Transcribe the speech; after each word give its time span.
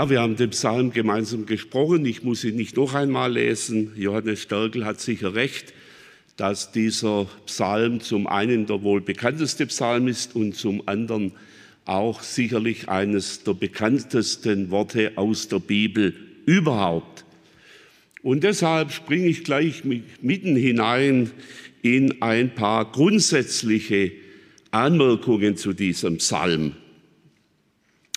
Ja, 0.00 0.08
wir 0.08 0.22
haben 0.22 0.36
den 0.36 0.48
Psalm 0.48 0.94
gemeinsam 0.94 1.44
gesprochen. 1.44 2.06
Ich 2.06 2.22
muss 2.22 2.42
ihn 2.42 2.56
nicht 2.56 2.74
noch 2.78 2.94
einmal 2.94 3.34
lesen. 3.34 3.92
Johannes 3.96 4.40
Störkel 4.40 4.86
hat 4.86 4.98
sicher 4.98 5.34
recht, 5.34 5.74
dass 6.38 6.72
dieser 6.72 7.26
Psalm 7.44 8.00
zum 8.00 8.26
einen 8.26 8.64
der 8.64 8.82
wohl 8.82 9.02
bekannteste 9.02 9.66
Psalm 9.66 10.08
ist 10.08 10.34
und 10.34 10.56
zum 10.56 10.88
anderen 10.88 11.32
auch 11.84 12.22
sicherlich 12.22 12.88
eines 12.88 13.44
der 13.44 13.52
bekanntesten 13.52 14.70
Worte 14.70 15.12
aus 15.16 15.48
der 15.48 15.58
Bibel 15.58 16.14
überhaupt. 16.46 17.26
Und 18.22 18.42
deshalb 18.42 18.92
springe 18.92 19.26
ich 19.26 19.44
gleich 19.44 19.82
mitten 19.84 20.56
hinein 20.56 21.30
in 21.82 22.22
ein 22.22 22.54
paar 22.54 22.90
grundsätzliche 22.90 24.12
Anmerkungen 24.70 25.58
zu 25.58 25.74
diesem 25.74 26.16
Psalm. 26.16 26.72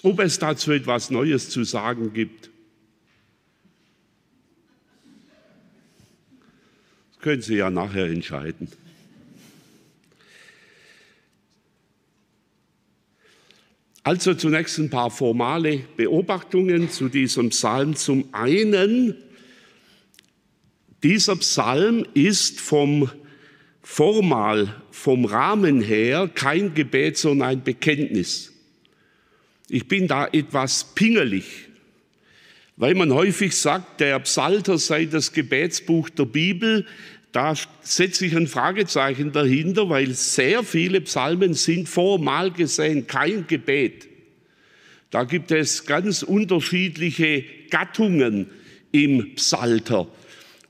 Ob 0.04 0.20
es 0.20 0.38
dazu 0.38 0.74
etwas 0.74 1.10
Neues 1.10 1.50
zu 1.50 1.64
sagen 1.64 2.12
gibt, 2.12 2.50
das 7.14 7.22
können 7.22 7.42
Sie 7.42 7.56
ja 7.56 7.70
nachher 7.70 8.08
entscheiden. 8.08 8.68
Also 14.04 14.34
zunächst 14.34 14.78
ein 14.80 14.90
paar 14.90 15.10
formale 15.10 15.86
Beobachtungen 15.96 16.92
zu 16.92 17.08
diesem 17.08 17.50
Psalm. 17.52 17.96
Zum 17.96 18.26
einen, 18.34 19.16
dieser 21.02 21.38
Psalm 21.38 22.06
ist 22.14 22.60
vom 22.60 23.10
formal, 23.82 24.82
vom 24.92 25.24
Rahmen 25.24 25.80
her 25.80 26.30
kein 26.34 26.74
Gebet, 26.74 27.18
sondern 27.18 27.48
ein 27.48 27.64
Bekenntnis. 27.64 28.53
Ich 29.70 29.88
bin 29.88 30.08
da 30.08 30.28
etwas 30.28 30.94
pingelig, 30.94 31.46
weil 32.76 32.96
man 32.96 33.14
häufig 33.14 33.56
sagt, 33.56 34.02
der 34.02 34.20
Psalter 34.20 34.78
sei 34.78 35.06
das 35.06 35.32
Gebetsbuch 35.32 36.10
der 36.10 36.26
Bibel. 36.26 36.86
Da 37.32 37.54
setze 37.82 38.26
ich 38.26 38.36
ein 38.36 38.48
Fragezeichen 38.48 39.32
dahinter, 39.32 39.90
weil 39.90 40.14
sehr 40.14 40.64
viele 40.64 41.02
Psalmen 41.02 41.54
sind 41.54 41.88
formal 41.88 42.52
gesehen 42.52 43.08
kein 43.08 43.48
Gebet. 43.48 44.08
Da 45.10 45.24
gibt 45.24 45.52
es 45.52 45.86
ganz 45.86 46.24
unterschiedliche 46.24 47.46
Gattungen 47.70 48.50
im 48.92 49.36
Psalter. 49.36 50.08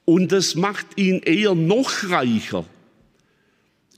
Und 0.05 0.31
das 0.31 0.55
macht 0.55 0.85
ihn 0.97 1.19
eher 1.19 1.55
noch 1.55 2.09
reicher. 2.09 2.65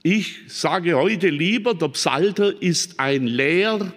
Ich 0.02 0.36
sage 0.46 0.96
heute 0.96 1.28
lieber, 1.28 1.74
der 1.74 1.88
Psalter 1.88 2.62
ist 2.62 2.98
ein 2.98 3.26
Lehr- 3.26 3.92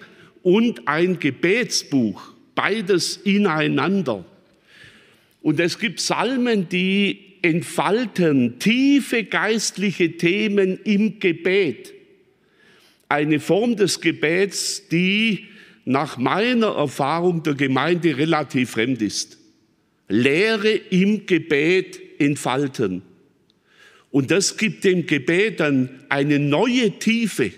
und 0.49 0.87
ein 0.87 1.19
Gebetsbuch, 1.19 2.33
beides 2.55 3.17
ineinander. 3.17 4.25
Und 5.43 5.59
es 5.59 5.77
gibt 5.77 5.97
Psalmen, 5.97 6.67
die 6.69 7.35
entfalten 7.43 8.57
tiefe 8.57 9.25
geistliche 9.25 10.17
Themen 10.17 10.79
im 10.85 11.19
Gebet. 11.19 11.93
Eine 13.09 13.39
Form 13.39 13.75
des 13.75 14.01
Gebets, 14.01 14.87
die 14.89 15.45
nach 15.85 16.17
meiner 16.17 16.77
Erfahrung 16.77 17.43
der 17.43 17.53
Gemeinde 17.53 18.17
relativ 18.17 18.71
fremd 18.71 19.03
ist. 19.03 19.37
Lehre 20.07 20.71
im 20.71 21.27
Gebet 21.27 21.99
entfalten. 22.19 23.03
Und 24.09 24.31
das 24.31 24.57
gibt 24.57 24.83
dem 24.83 25.05
Gebet 25.05 25.59
dann 25.59 25.91
eine 26.09 26.39
neue 26.39 26.97
Tiefe. 26.97 27.51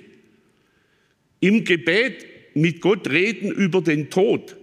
Im 1.40 1.64
Gebet 1.64 2.26
mit 2.54 2.82
Gott 2.82 3.10
reden 3.10 3.52
über 3.52 3.82
den 3.82 4.10
Tod, 4.10 4.56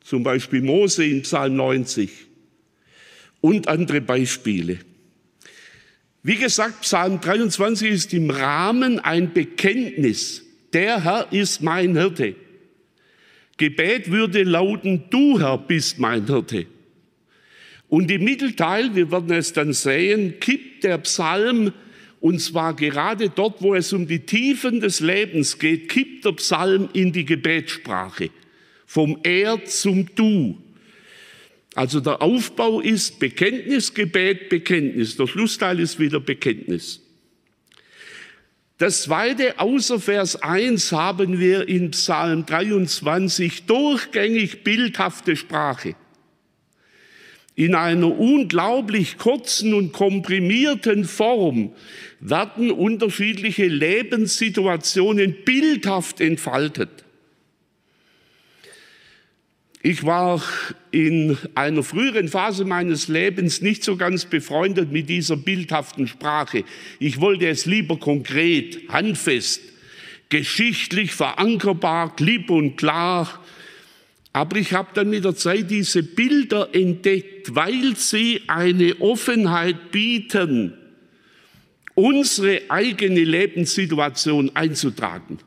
zum 0.00 0.22
Beispiel 0.22 0.62
Mose 0.62 1.04
in 1.04 1.22
Psalm 1.22 1.56
90 1.56 2.10
und 3.40 3.68
andere 3.68 4.00
Beispiele. 4.00 4.78
Wie 6.22 6.36
gesagt, 6.36 6.80
Psalm 6.80 7.20
23 7.20 7.90
ist 7.90 8.12
im 8.12 8.30
Rahmen 8.30 8.98
ein 8.98 9.32
Bekenntnis. 9.32 10.42
Der 10.72 11.04
Herr 11.04 11.32
ist 11.32 11.62
mein 11.62 11.96
Hirte. 11.96 12.34
Gebet 13.56 14.10
würde 14.10 14.42
lauten, 14.42 15.04
du 15.10 15.38
Herr 15.38 15.56
bist 15.56 15.98
mein 15.98 16.26
Hirte. 16.26 16.66
Und 17.88 18.10
im 18.10 18.24
Mittelteil, 18.24 18.94
wir 18.96 19.12
werden 19.12 19.32
es 19.32 19.52
dann 19.52 19.72
sehen, 19.72 20.40
kippt 20.40 20.82
der 20.84 20.98
Psalm 20.98 21.72
und 22.20 22.40
zwar 22.40 22.74
gerade 22.74 23.28
dort, 23.28 23.62
wo 23.62 23.74
es 23.74 23.92
um 23.92 24.06
die 24.06 24.20
Tiefen 24.20 24.80
des 24.80 25.00
Lebens 25.00 25.58
geht, 25.58 25.88
kippt 25.88 26.24
der 26.24 26.32
Psalm 26.32 26.88
in 26.92 27.12
die 27.12 27.24
Gebetssprache. 27.24 28.30
Vom 28.86 29.18
Er 29.22 29.64
zum 29.64 30.14
Du. 30.14 30.58
Also 31.74 32.00
der 32.00 32.22
Aufbau 32.22 32.80
ist 32.80 33.18
Bekenntnis, 33.18 33.92
Gebet, 33.92 34.48
Bekenntnis. 34.48 35.16
Der 35.16 35.26
Schlussteil 35.26 35.78
ist 35.80 35.98
wieder 35.98 36.20
Bekenntnis. 36.20 37.02
Das 38.78 39.02
zweite, 39.02 39.58
außer 39.58 40.00
Vers 40.00 40.36
1 40.36 40.92
haben 40.92 41.38
wir 41.38 41.68
in 41.68 41.90
Psalm 41.90 42.46
23 42.46 43.66
durchgängig 43.66 44.64
bildhafte 44.64 45.36
Sprache 45.36 45.96
in 47.56 47.74
einer 47.74 48.18
unglaublich 48.18 49.16
kurzen 49.16 49.72
und 49.72 49.92
komprimierten 49.92 51.06
Form 51.06 51.72
werden 52.20 52.70
unterschiedliche 52.70 53.66
Lebenssituationen 53.66 55.34
bildhaft 55.44 56.20
entfaltet. 56.20 56.90
Ich 59.82 60.04
war 60.04 60.42
in 60.90 61.38
einer 61.54 61.82
früheren 61.82 62.28
Phase 62.28 62.64
meines 62.64 63.08
Lebens 63.08 63.62
nicht 63.62 63.84
so 63.84 63.96
ganz 63.96 64.26
befreundet 64.26 64.92
mit 64.92 65.08
dieser 65.08 65.36
bildhaften 65.36 66.08
Sprache. 66.08 66.64
Ich 66.98 67.20
wollte 67.20 67.46
es 67.48 67.64
lieber 67.64 67.96
konkret, 67.96 68.80
handfest, 68.88 69.62
geschichtlich 70.28 71.12
verankerbar, 71.12 72.16
klipp 72.16 72.50
und 72.50 72.76
klar, 72.76 73.40
aber 74.36 74.58
ich 74.58 74.74
habe 74.74 74.90
dann 74.92 75.08
mit 75.08 75.24
der 75.24 75.34
Zeit 75.34 75.70
diese 75.70 76.02
Bilder 76.02 76.68
entdeckt, 76.74 77.54
weil 77.54 77.96
sie 77.96 78.42
eine 78.48 79.00
Offenheit 79.00 79.90
bieten, 79.90 80.74
unsere 81.94 82.60
eigene 82.68 83.24
Lebenssituation 83.24 84.50
einzutragen. 84.52 85.38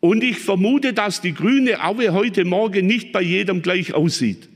Und 0.00 0.24
ich 0.24 0.38
vermute, 0.38 0.92
dass 0.92 1.20
die 1.20 1.32
grüne 1.32 1.84
Aue 1.84 2.12
heute 2.12 2.44
Morgen 2.44 2.88
nicht 2.88 3.12
bei 3.12 3.22
jedem 3.22 3.62
gleich 3.62 3.94
aussieht. 3.94 4.48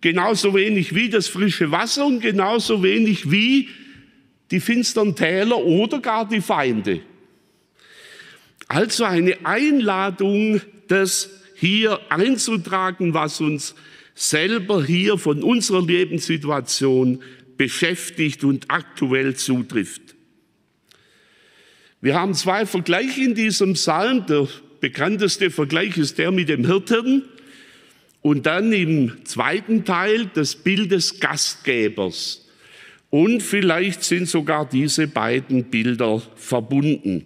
Genauso 0.00 0.54
wenig 0.54 0.92
wie 0.92 1.10
das 1.10 1.28
frische 1.28 1.70
Wasser 1.70 2.04
und 2.04 2.18
genauso 2.18 2.82
wenig 2.82 3.30
wie 3.30 3.68
die 4.50 4.58
finsteren 4.58 5.14
Täler 5.14 5.58
oder 5.58 6.00
gar 6.00 6.28
die 6.28 6.40
Feinde. 6.40 7.00
Also 8.66 9.04
eine 9.04 9.46
Einladung 9.46 10.60
des 10.90 11.43
hier 11.54 12.00
einzutragen, 12.10 13.14
was 13.14 13.40
uns 13.40 13.74
selber 14.14 14.84
hier 14.84 15.18
von 15.18 15.42
unserer 15.42 15.84
Lebenssituation 15.84 17.22
beschäftigt 17.56 18.44
und 18.44 18.66
aktuell 18.68 19.34
zutrifft. 19.34 20.14
Wir 22.00 22.14
haben 22.14 22.34
zwei 22.34 22.66
Vergleiche 22.66 23.22
in 23.22 23.34
diesem 23.34 23.74
Psalm. 23.74 24.26
Der 24.26 24.46
bekannteste 24.80 25.50
Vergleich 25.50 25.96
ist 25.96 26.18
der 26.18 26.30
mit 26.30 26.48
dem 26.48 26.66
Hirten 26.66 27.24
und 28.20 28.46
dann 28.46 28.72
im 28.72 29.24
zweiten 29.24 29.84
Teil 29.84 30.30
das 30.34 30.56
Bild 30.56 30.90
des 30.92 31.20
Gastgebers. 31.20 32.46
Und 33.10 33.42
vielleicht 33.42 34.02
sind 34.02 34.28
sogar 34.28 34.68
diese 34.68 35.06
beiden 35.06 35.64
Bilder 35.64 36.20
verbunden. 36.36 37.24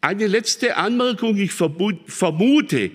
Eine 0.00 0.26
letzte 0.26 0.76
Anmerkung. 0.76 1.36
Ich 1.36 1.52
vermute, 1.52 2.90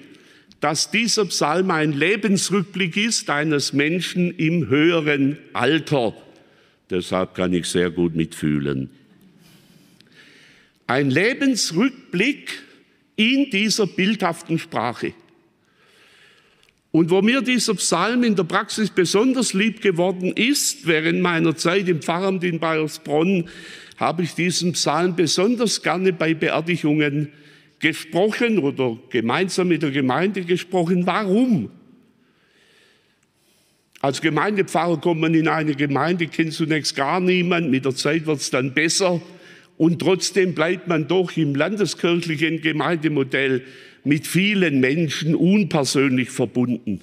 dass 0.61 0.89
dieser 0.91 1.25
Psalm 1.25 1.71
ein 1.71 1.91
Lebensrückblick 1.91 2.95
ist 2.95 3.29
eines 3.29 3.73
Menschen 3.73 4.31
im 4.37 4.69
höheren 4.69 5.37
Alter. 5.51 6.15
Deshalb 6.89 7.35
kann 7.35 7.53
ich 7.53 7.65
sehr 7.65 7.91
gut 7.91 8.15
mitfühlen. 8.15 8.89
Ein 10.87 11.09
Lebensrückblick 11.09 12.51
in 13.15 13.49
dieser 13.49 13.87
bildhaften 13.87 14.57
Sprache. 14.57 15.13
Und 16.91 17.09
wo 17.09 17.21
mir 17.21 17.41
dieser 17.41 17.73
Psalm 17.73 18.23
in 18.23 18.35
der 18.35 18.43
Praxis 18.43 18.91
besonders 18.91 19.53
lieb 19.53 19.81
geworden 19.81 20.31
ist, 20.33 20.85
während 20.85 21.21
meiner 21.21 21.55
Zeit 21.55 21.89
im 21.89 22.01
Pfarramt 22.01 22.43
in 22.43 22.59
Bayersbronn, 22.59 23.49
habe 24.03 24.23
ich 24.23 24.35
diesen 24.35 24.73
Psalm 24.73 25.15
besonders 25.15 25.81
gerne 25.81 26.11
bei 26.11 26.33
Beerdigungen 26.33 27.29
gesprochen 27.79 28.59
oder 28.59 28.97
gemeinsam 29.09 29.69
mit 29.69 29.81
der 29.81 29.91
Gemeinde 29.91 30.43
gesprochen. 30.43 31.05
Warum? 31.05 31.69
Als 34.01 34.19
Gemeindepfarrer 34.19 34.99
kommt 34.99 35.21
man 35.21 35.33
in 35.33 35.47
eine 35.47 35.75
Gemeinde, 35.75 36.27
kennt 36.27 36.53
zunächst 36.53 36.95
gar 36.95 37.21
niemand, 37.21 37.71
mit 37.71 37.85
der 37.85 37.95
Zeit 37.95 38.25
wird 38.25 38.41
es 38.41 38.49
dann 38.49 38.73
besser 38.73 39.21
und 39.77 39.99
trotzdem 39.99 40.53
bleibt 40.53 40.89
man 40.89 41.07
doch 41.07 41.35
im 41.37 41.55
landeskirchlichen 41.55 42.61
Gemeindemodell 42.61 43.63
mit 44.03 44.27
vielen 44.27 44.81
Menschen 44.81 45.35
unpersönlich 45.35 46.29
verbunden. 46.29 46.99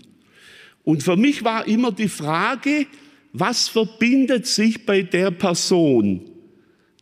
Und 0.84 1.02
für 1.02 1.16
mich 1.16 1.44
war 1.44 1.66
immer 1.66 1.92
die 1.92 2.08
Frage, 2.08 2.86
was 3.32 3.68
verbindet 3.68 4.46
sich 4.46 4.84
bei 4.84 5.02
der 5.02 5.30
Person, 5.30 6.29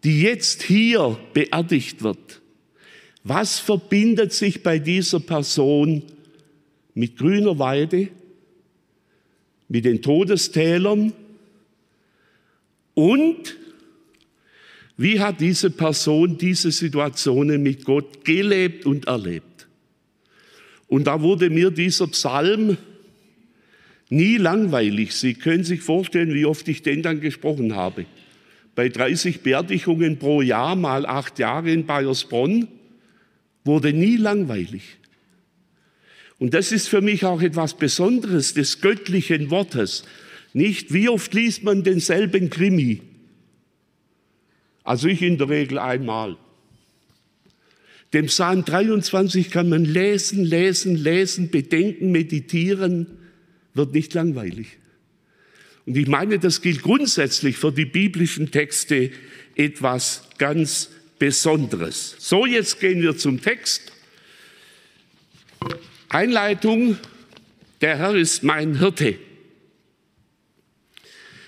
die 0.05 0.23
jetzt 0.23 0.63
hier 0.63 1.19
beerdigt 1.33 2.03
wird? 2.03 2.41
Was 3.25 3.59
verbindet 3.59 4.33
sich 4.33 4.63
bei 4.63 4.79
dieser 4.79 5.21
Person 5.21 6.03
mit 6.95 7.17
grüner 7.17 7.59
Weide, 7.59 8.09
mit 9.69 9.85
den 9.85 10.01
Todestälern 10.01 11.13
und 12.95 13.57
wie 14.97 15.21
hat 15.21 15.41
diese 15.41 15.71
Person 15.71 16.39
diese 16.39 16.73
Situationen 16.73 17.63
mit 17.63 17.85
Gott 17.85 18.25
gelebt 18.25 18.85
und 18.85 19.07
erlebt? 19.07 19.69
Und 20.89 21.05
da 21.07 21.23
wurde 21.23 21.51
mir 21.51 21.71
dieser 21.71 22.09
Psalm 22.09 22.77
nie 24.09 24.39
langweilig. 24.39 25.15
Sie 25.15 25.35
können 25.35 25.63
sich 25.63 25.83
vorstellen, 25.83 26.35
wie 26.35 26.47
oft 26.47 26.67
ich 26.67 26.83
den 26.83 27.03
dann 27.03 27.21
gesprochen 27.21 27.77
habe. 27.77 28.07
Bei 28.79 28.89
30 28.89 29.41
Beerdigungen 29.41 30.21
pro 30.21 30.41
Jahr 30.41 30.77
mal 30.77 31.05
acht 31.05 31.41
Jahre 31.41 31.73
in 31.73 31.85
Bayersbronn 31.85 32.69
wurde 33.65 33.93
nie 33.93 34.17
langweilig. 34.17 34.99
Und 36.39 36.55
das 36.55 36.71
ist 36.71 36.89
für 36.89 37.01
mich 37.01 37.25
auch 37.25 37.43
etwas 37.43 37.77
Besonderes 37.77 38.55
des 38.55 38.81
göttlichen 38.81 39.51
Wortes. 39.51 40.05
Nicht, 40.53 40.93
wie 40.93 41.09
oft 41.09 41.35
liest 41.35 41.65
man 41.65 41.83
denselben 41.83 42.51
Krimi? 42.51 43.03
Also 44.85 45.09
ich 45.09 45.23
in 45.23 45.39
der 45.39 45.49
Regel 45.49 45.81
einmal. 45.81 46.37
Den 48.13 48.27
Psalm 48.27 48.65
23 48.65 49.51
kann 49.51 49.71
man 49.71 49.85
lesen, 49.85 50.45
lesen, 50.45 50.95
lesen, 50.95 51.51
bedenken, 51.51 52.13
meditieren, 52.13 53.09
wird 53.75 53.93
nicht 53.93 54.15
langweilig. 54.15 54.79
Und 55.89 55.97
ich 55.97 56.07
meine, 56.07 56.39
das 56.39 56.61
gilt 56.61 56.83
grundsätzlich 56.83 57.57
für 57.57 57.73
die 57.73 57.87
biblischen 57.87 58.51
Texte 58.51 59.11
etwas 59.55 60.29
ganz 60.37 60.91
Besonderes. 61.19 62.15
So, 62.19 62.45
jetzt 62.45 62.79
gehen 62.79 63.01
wir 63.01 63.17
zum 63.17 63.41
Text. 63.41 63.91
Einleitung, 66.11 66.99
der 67.81 67.97
Herr 67.97 68.15
ist 68.15 68.43
mein 68.43 68.79
Hirte. 68.79 69.19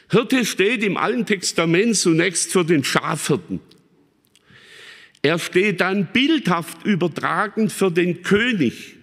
Hirte 0.09 0.47
steht 0.47 0.83
im 0.85 0.97
Alten 0.97 1.27
Testament 1.27 1.97
zunächst 1.97 2.51
für 2.51 2.65
den 2.65 2.83
Schafhirten. 2.83 3.61
Er 5.21 5.39
steht 5.39 5.83
dann 5.83 6.15
bildhaft 6.15 6.87
übertragen 6.87 7.69
für 7.69 7.91
den 7.91 8.23
König. 8.23 8.97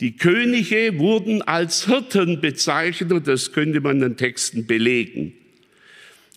Die 0.00 0.16
Könige 0.16 0.98
wurden 0.98 1.42
als 1.42 1.86
Hirten 1.86 2.40
bezeichnet, 2.40 3.26
das 3.26 3.52
könnte 3.52 3.80
man 3.80 3.96
in 3.96 4.00
den 4.00 4.16
Texten 4.16 4.66
belegen. 4.66 5.34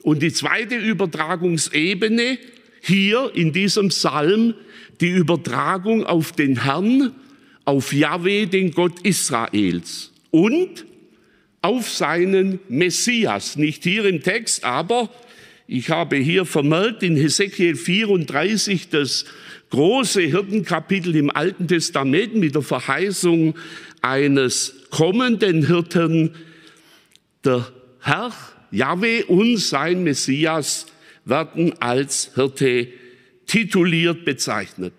Und 0.04 0.22
die 0.22 0.32
zweite 0.32 0.76
Übertragungsebene 0.76 2.38
hier 2.82 3.32
in 3.34 3.52
diesem 3.52 3.90
Psalm, 3.90 4.54
die 5.02 5.10
Übertragung 5.10 6.06
auf 6.06 6.32
den 6.32 6.64
Herrn, 6.64 7.14
auf 7.66 7.92
Yahweh, 7.92 8.46
den 8.46 8.72
Gott 8.72 9.02
Israels. 9.02 10.12
Und 10.32 10.86
auf 11.62 11.90
seinen 11.90 12.60
Messias. 12.70 13.58
Nicht 13.58 13.84
hier 13.84 14.06
im 14.06 14.22
Text, 14.22 14.64
aber 14.64 15.10
ich 15.68 15.90
habe 15.90 16.16
hier 16.16 16.46
vermerkt 16.46 17.04
in 17.04 17.18
Hesekiel 17.18 17.76
34 17.76 18.88
das 18.88 19.26
große 19.70 20.22
Hirtenkapitel 20.22 21.14
im 21.18 21.30
Alten 21.30 21.68
Testament 21.68 22.36
mit 22.36 22.56
der 22.56 22.62
Verheißung 22.62 23.54
eines 24.02 24.86
kommenden 24.92 25.68
Hirten. 25.68 26.36
Der 27.44 27.68
Herr, 28.00 28.32
Yahweh 28.72 29.24
und 29.24 29.58
sein 29.58 30.06
Messias 30.06 30.86
werden 31.26 31.74
als 31.82 32.32
Hirte 32.36 32.88
tituliert 33.46 34.24
bezeichnet. 34.24 34.94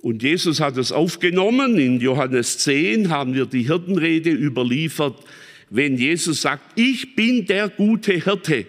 Und 0.00 0.22
Jesus 0.22 0.60
hat 0.60 0.78
es 0.78 0.90
aufgenommen. 0.90 1.78
In 1.78 2.00
Johannes 2.00 2.56
10 2.60 3.10
haben 3.10 3.34
wir 3.34 3.44
die 3.44 3.66
Hirtenrede 3.66 4.30
überliefert, 4.30 5.22
wenn 5.68 5.98
Jesus 5.98 6.40
sagt, 6.40 6.78
ich 6.78 7.14
bin 7.14 7.44
der 7.44 7.68
gute 7.68 8.14
Hirte. 8.14 8.64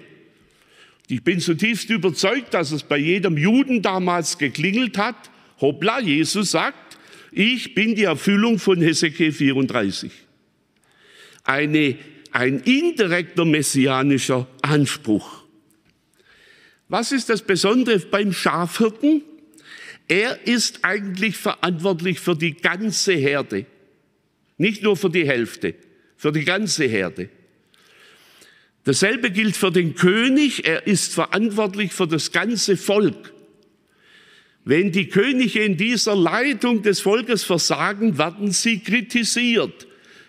Ich 1.12 1.24
bin 1.24 1.42
zutiefst 1.42 1.90
überzeugt, 1.90 2.54
dass 2.54 2.72
es 2.72 2.84
bei 2.84 2.98
jedem 2.98 3.38
Juden 3.38 3.82
damals 3.82 4.38
geklingelt 4.38 4.98
hat. 4.98 5.30
Hoppla, 5.60 6.00
Jesus 6.00 6.52
sagt, 6.52 6.98
ich 7.34 7.76
bin 7.76 7.96
die 7.96 8.06
Erfüllung 8.06 8.60
von 8.60 8.82
Hesekiel 8.82 9.34
34. 9.34 10.10
Eine, 11.44 11.98
ein 12.32 12.60
indirekter 12.62 13.44
messianischer 13.44 14.48
Anspruch. 14.62 15.44
Was 16.88 17.12
ist 17.12 17.30
das 17.30 17.42
Besondere 17.42 18.00
beim 18.00 18.32
Schafhirten? 18.32 19.22
Er 20.08 20.48
ist 20.48 20.80
eigentlich 20.84 21.36
verantwortlich 21.36 22.22
für 22.22 22.38
die 22.38 22.54
ganze 22.54 23.14
Herde, 23.14 23.66
nicht 24.58 24.82
nur 24.82 24.96
für 24.96 25.10
die 25.10 25.28
Hälfte 25.28 25.76
für 26.22 26.32
die 26.32 26.46
ganze 26.46 26.86
Herde. 26.86 27.30
Dasselbe 28.84 29.30
gilt 29.30 29.56
für 29.56 29.72
den 29.72 29.94
König, 29.96 30.66
er 30.66 30.88
ist 30.88 31.14
verantwortlich 31.14 31.94
für 31.94 32.08
das 32.08 32.32
ganze 32.32 32.78
Volk. 32.78 33.34
Wenn 34.64 34.92
die 34.92 35.08
Könige 35.08 35.64
in 35.64 35.78
dieser 35.78 36.16
Leitung 36.16 36.82
des 36.82 37.00
Volkes 37.00 37.44
versagen, 37.44 38.18
werden 38.18 38.52
sie 38.52 38.80
kritisiert. 38.80 39.88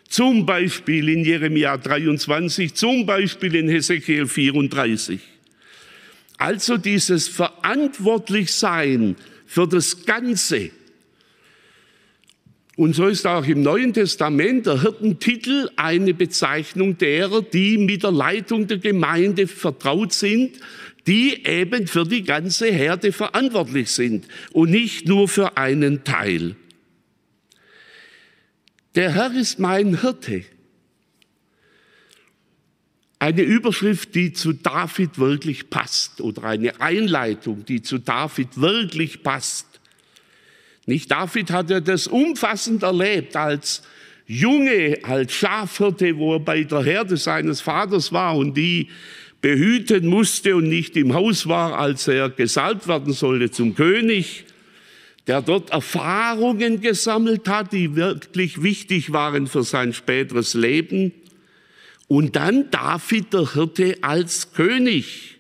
Zum 0.09 0.45
Beispiel 0.45 1.09
in 1.09 1.25
Jeremia 1.25 1.77
23, 1.77 2.75
zum 2.75 3.07
Beispiel 3.07 3.55
in 3.55 3.69
Hesekiel 3.69 4.27
34. 4.27 5.21
Also 6.37 6.77
dieses 6.77 7.29
Verantwortlichsein 7.29 9.17
für 9.47 9.67
das 9.67 10.05
Ganze 10.05 10.71
und 12.77 12.95
so 12.95 13.07
ist 13.07 13.27
auch 13.27 13.47
im 13.47 13.63
Neuen 13.63 13.93
Testament 13.93 14.67
der 14.67 14.81
Hirtentitel 14.81 15.69
eine 15.77 16.15
Bezeichnung 16.15 16.97
derer, 16.97 17.43
die 17.43 17.77
mit 17.77 18.03
der 18.03 18.13
Leitung 18.13 18.67
der 18.67 18.79
Gemeinde 18.79 19.47
vertraut 19.47 20.13
sind, 20.15 20.59
die 21.07 21.45
eben 21.45 21.87
für 21.87 22.05
die 22.05 22.23
ganze 22.23 22.73
Herde 22.73 23.13
verantwortlich 23.13 23.91
sind 23.91 24.27
und 24.53 24.71
nicht 24.71 25.07
nur 25.07 25.29
für 25.29 25.57
einen 25.59 26.05
Teil. 26.05 26.57
Der 28.95 29.13
Herr 29.15 29.35
ist 29.35 29.59
mein 29.59 30.01
Hirte. 30.01 30.45
Eine 33.19 33.43
Überschrift, 33.43 34.15
die 34.15 34.33
zu 34.33 34.53
David 34.53 35.19
wirklich 35.19 35.71
passt 35.71 36.21
oder 36.21 36.45
eine 36.45 36.81
Einleitung, 36.81 37.65
die 37.65 37.83
zu 37.83 37.99
David 37.99 38.61
wirklich 38.61 39.23
passt. 39.23 39.72
Nicht 40.87 41.11
David 41.11 41.51
hatte 41.51 41.81
das 41.81 42.07
umfassend 42.07 42.83
erlebt 42.83 43.37
als 43.37 43.83
Junge, 44.27 44.99
als 45.03 45.33
Schafhirte, 45.33 46.17
wo 46.17 46.35
er 46.35 46.41
bei 46.41 46.65
der 46.65 46.83
Herde 46.83 47.17
seines 47.17 47.61
Vaters 47.61 48.13
war 48.13 48.37
und 48.37 48.57
die 48.57 48.89
behüten 49.41 50.07
musste 50.07 50.57
und 50.57 50.69
nicht 50.69 50.97
im 50.97 51.15
Haus 51.15 51.47
war, 51.49 51.79
als 51.79 52.09
er 52.09 52.31
gesalbt 52.31 52.89
werden 52.89 53.13
sollte 53.13 53.51
zum 53.51 53.75
König, 53.75 54.45
der 55.27 55.43
dort 55.43 55.71
Erfahrungen 55.71 56.81
gesammelt 56.81 57.49
hat, 57.49 57.73
die 57.73 57.95
wirklich 57.95 58.63
wichtig 58.63 59.13
waren 59.13 59.47
für 59.47 59.65
sein 59.65 59.93
späteres 59.93 60.55
Leben. 60.55 61.13
Und 62.09 62.37
dann 62.37 62.71
David 62.71 63.33
der 63.33 63.53
Hirte 63.53 63.97
als 64.03 64.53
König, 64.53 65.39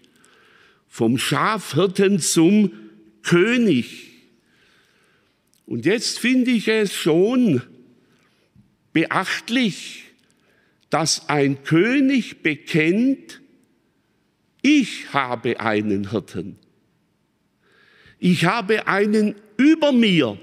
vom 0.89 1.19
Schafhirten 1.19 2.19
zum 2.19 2.73
König. 3.23 4.12
Und 5.67 5.87
jetzt 5.87 6.19
finde 6.19 6.51
ich 6.51 6.69
es 6.69 6.95
schon 6.95 7.63
beachtlich, 8.93 10.05
dass 10.91 11.29
ein 11.29 11.63
König 11.65 12.43
bekennt, 12.43 13.41
ich 14.61 15.13
habe 15.13 15.59
einen 15.61 16.11
Hirten. 16.11 16.59
Ich 18.19 18.45
habe 18.45 18.87
einen 18.87 19.35
über 19.57 19.93
mir. 19.93 20.39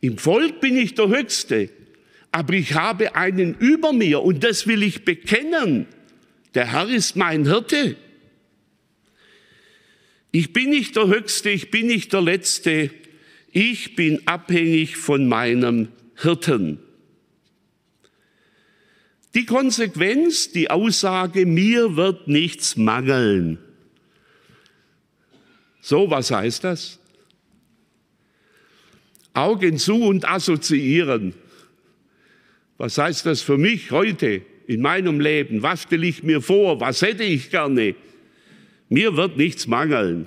Im 0.00 0.18
Volk 0.18 0.60
bin 0.60 0.76
ich 0.76 0.94
der 0.94 1.08
Höchste, 1.08 1.70
aber 2.30 2.54
ich 2.54 2.74
habe 2.74 3.16
einen 3.16 3.54
über 3.58 3.92
mir 3.92 4.22
und 4.22 4.44
das 4.44 4.66
will 4.66 4.82
ich 4.82 5.04
bekennen. 5.04 5.86
Der 6.54 6.72
Herr 6.72 6.88
ist 6.88 7.16
mein 7.16 7.44
Hirte. 7.44 7.96
Ich 10.32 10.52
bin 10.52 10.70
nicht 10.70 10.94
der 10.94 11.08
Höchste, 11.08 11.50
ich 11.50 11.70
bin 11.70 11.88
nicht 11.88 12.12
der 12.12 12.22
Letzte, 12.22 12.90
ich 13.52 13.96
bin 13.96 14.26
abhängig 14.26 14.96
von 14.96 15.26
meinem 15.26 15.88
Hirten. 16.16 16.78
Die 19.34 19.46
Konsequenz, 19.46 20.50
die 20.50 20.70
Aussage, 20.70 21.46
mir 21.46 21.96
wird 21.96 22.26
nichts 22.26 22.76
mangeln. 22.76 23.58
So, 25.80 26.10
was 26.10 26.30
heißt 26.30 26.64
das? 26.64 26.98
Augen 29.32 29.78
zu 29.78 30.02
und 30.04 30.28
assoziieren. 30.28 31.34
Was 32.76 32.98
heißt 32.98 33.26
das 33.26 33.42
für 33.42 33.56
mich 33.56 33.90
heute 33.90 34.42
in 34.66 34.80
meinem 34.80 35.20
Leben? 35.20 35.62
Was 35.62 35.82
stelle 35.82 36.06
ich 36.06 36.22
mir 36.22 36.40
vor? 36.40 36.80
Was 36.80 37.02
hätte 37.02 37.22
ich 37.22 37.50
gerne? 37.50 37.94
Mir 38.88 39.16
wird 39.16 39.36
nichts 39.36 39.66
mangeln. 39.66 40.26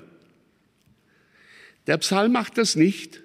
Der 1.87 1.97
Psalm 1.97 2.31
macht 2.31 2.57
das 2.57 2.75
nicht. 2.75 3.21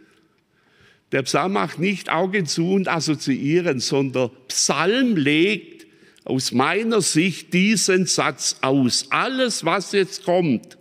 Der 1.13 1.23
Psalm 1.23 1.53
macht 1.53 1.79
nicht 1.79 2.11
Augen 2.11 2.47
zu 2.47 2.73
und 2.73 2.89
assoziieren, 2.89 3.81
sondern 3.81 4.31
Psalm 4.49 5.17
legt 5.17 5.87
aus 6.25 6.53
meiner 6.53 7.01
Sicht 7.01 7.55
diesen 7.55 8.07
Satz 8.07 8.57
aus. 8.61 9.07
Alles, 9.11 9.65
was 9.65 9.93
jetzt 9.93 10.25
kommt, 10.25 10.77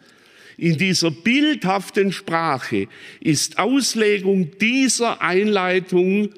in 0.57 0.77
dieser 0.77 1.11
bildhaften 1.11 2.11
Sprache 2.11 2.87
ist 3.21 3.59
Auslegung 3.59 4.57
dieser 4.59 5.21
Einleitung, 5.21 6.29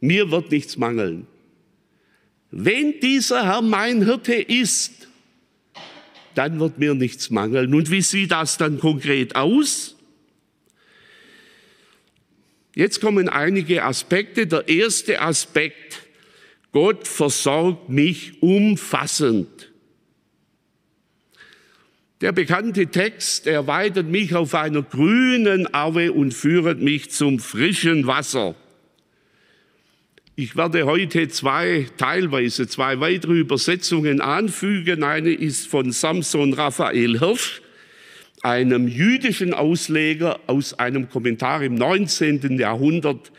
mir 0.00 0.30
wird 0.30 0.50
nichts 0.50 0.76
mangeln. 0.76 1.26
Wenn 2.50 3.00
dieser 3.00 3.44
Herr 3.44 3.62
mein 3.62 4.04
Hirte 4.04 4.34
ist, 4.34 5.08
dann 6.36 6.60
wird 6.60 6.78
mir 6.78 6.94
nichts 6.94 7.30
mangeln. 7.30 7.74
Und 7.74 7.90
wie 7.90 8.02
sieht 8.02 8.30
das 8.30 8.56
dann 8.56 8.78
konkret 8.78 9.34
aus? 9.34 9.93
Jetzt 12.74 13.00
kommen 13.00 13.28
einige 13.28 13.84
Aspekte. 13.84 14.46
Der 14.46 14.68
erste 14.68 15.20
Aspekt, 15.20 16.02
Gott 16.72 17.06
versorgt 17.06 17.88
mich 17.88 18.42
umfassend. 18.42 19.70
Der 22.20 22.32
bekannte 22.32 22.86
Text 22.86 23.46
erweitert 23.46 24.06
mich 24.06 24.34
auf 24.34 24.54
einer 24.54 24.82
grünen 24.82 25.72
Aue 25.74 26.12
und 26.12 26.32
führet 26.32 26.80
mich 26.80 27.10
zum 27.10 27.38
frischen 27.38 28.06
Wasser. 28.06 28.54
Ich 30.36 30.56
werde 30.56 30.84
heute 30.84 31.28
zwei, 31.28 31.86
teilweise 31.96 32.66
zwei 32.66 32.98
weitere 32.98 33.34
Übersetzungen 33.34 34.20
anfügen. 34.20 35.04
Eine 35.04 35.32
ist 35.32 35.68
von 35.68 35.92
Samson 35.92 36.54
Raphael 36.54 37.20
Hirsch 37.20 37.62
einem 38.44 38.88
jüdischen 38.88 39.54
Ausleger 39.54 40.38
aus 40.46 40.78
einem 40.78 41.08
Kommentar 41.08 41.62
im 41.62 41.74
19. 41.74 42.58
Jahrhundert. 42.58 43.32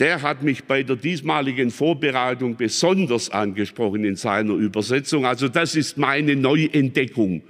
Der 0.00 0.22
hat 0.22 0.42
mich 0.42 0.64
bei 0.64 0.82
der 0.82 0.96
diesmaligen 0.96 1.70
Vorbereitung 1.70 2.56
besonders 2.56 3.30
angesprochen 3.30 4.04
in 4.04 4.16
seiner 4.16 4.54
Übersetzung. 4.54 5.26
Also 5.26 5.48
das 5.48 5.76
ist 5.76 5.96
meine 5.96 6.34
Neuentdeckung, 6.34 7.42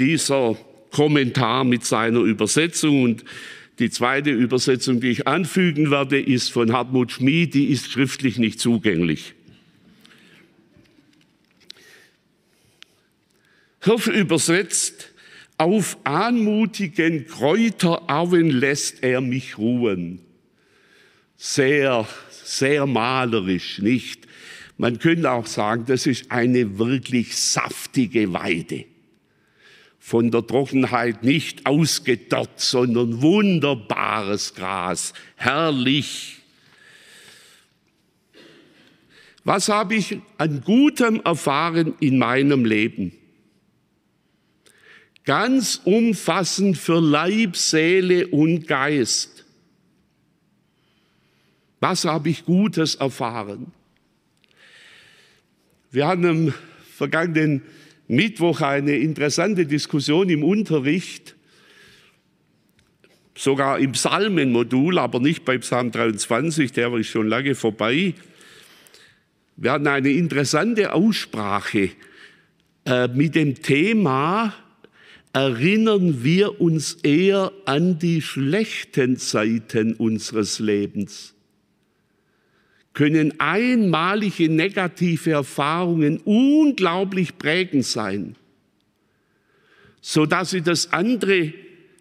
dieser 0.00 0.56
Kommentar 0.90 1.62
mit 1.62 1.84
seiner 1.84 2.20
Übersetzung. 2.20 3.02
Und 3.04 3.24
die 3.78 3.90
zweite 3.90 4.30
Übersetzung, 4.30 4.98
die 4.98 5.10
ich 5.10 5.28
anfügen 5.28 5.92
werde, 5.92 6.20
ist 6.20 6.50
von 6.50 6.72
Hartmut 6.72 7.12
Schmid, 7.12 7.54
die 7.54 7.66
ist 7.66 7.92
schriftlich 7.92 8.38
nicht 8.38 8.58
zugänglich. 8.58 9.34
Hirsch 13.82 14.08
übersetzt, 14.08 15.12
auf 15.58 15.98
anmutigen 16.04 17.26
Kräuterauen 17.26 18.50
lässt 18.50 19.02
er 19.02 19.20
mich 19.20 19.58
ruhen. 19.58 20.20
Sehr, 21.36 22.06
sehr 22.30 22.86
malerisch, 22.86 23.80
nicht? 23.80 24.26
Man 24.76 25.00
könnte 25.00 25.30
auch 25.32 25.46
sagen, 25.46 25.84
das 25.86 26.06
ist 26.06 26.30
eine 26.30 26.78
wirklich 26.78 27.36
saftige 27.36 28.32
Weide. 28.32 28.84
Von 29.98 30.30
der 30.30 30.46
Trockenheit 30.46 31.24
nicht 31.24 31.66
ausgedörrt, 31.66 32.60
sondern 32.60 33.20
wunderbares 33.20 34.54
Gras, 34.54 35.12
herrlich. 35.36 36.36
Was 39.42 39.68
habe 39.68 39.96
ich 39.96 40.18
an 40.38 40.62
Gutem 40.62 41.20
erfahren 41.24 41.94
in 41.98 42.18
meinem 42.18 42.64
Leben? 42.64 43.12
Ganz 45.28 45.82
umfassend 45.84 46.78
für 46.78 47.02
Leib, 47.02 47.54
Seele 47.54 48.28
und 48.28 48.66
Geist. 48.66 49.44
Was 51.80 52.06
habe 52.06 52.30
ich 52.30 52.46
Gutes 52.46 52.94
erfahren? 52.94 53.70
Wir 55.90 56.06
hatten 56.06 56.24
am 56.24 56.54
vergangenen 56.94 57.60
Mittwoch 58.06 58.62
eine 58.62 58.96
interessante 58.96 59.66
Diskussion 59.66 60.30
im 60.30 60.42
Unterricht, 60.42 61.36
sogar 63.36 63.80
im 63.80 63.92
Psalmenmodul, 63.92 64.98
aber 64.98 65.20
nicht 65.20 65.44
bei 65.44 65.58
Psalm 65.58 65.90
23, 65.90 66.72
der 66.72 66.90
ist 66.94 67.08
schon 67.08 67.28
lange 67.28 67.54
vorbei. 67.54 68.14
Wir 69.56 69.72
hatten 69.72 69.88
eine 69.88 70.08
interessante 70.08 70.94
Aussprache 70.94 71.90
äh, 72.86 73.08
mit 73.08 73.34
dem 73.34 73.60
Thema, 73.60 74.54
erinnern 75.38 76.24
wir 76.24 76.60
uns 76.60 76.94
eher 76.94 77.52
an 77.64 78.00
die 78.00 78.20
schlechten 78.22 79.16
Zeiten 79.18 79.94
unseres 79.94 80.58
Lebens, 80.58 81.32
können 82.92 83.38
einmalige 83.38 84.48
negative 84.48 85.30
Erfahrungen 85.30 86.18
unglaublich 86.24 87.38
prägend 87.38 87.84
sein, 87.86 88.34
so 90.00 90.26
dass 90.26 90.50
sie 90.50 90.62
das 90.62 90.92
andere 90.92 91.52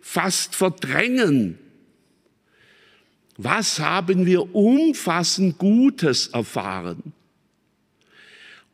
fast 0.01 0.56
verdrängen. 0.56 1.60
Was 3.38 3.79
haben 3.79 4.25
wir 4.25 4.56
umfassend 4.56 5.60
Gutes 5.60 6.29
erfahren? 6.29 7.13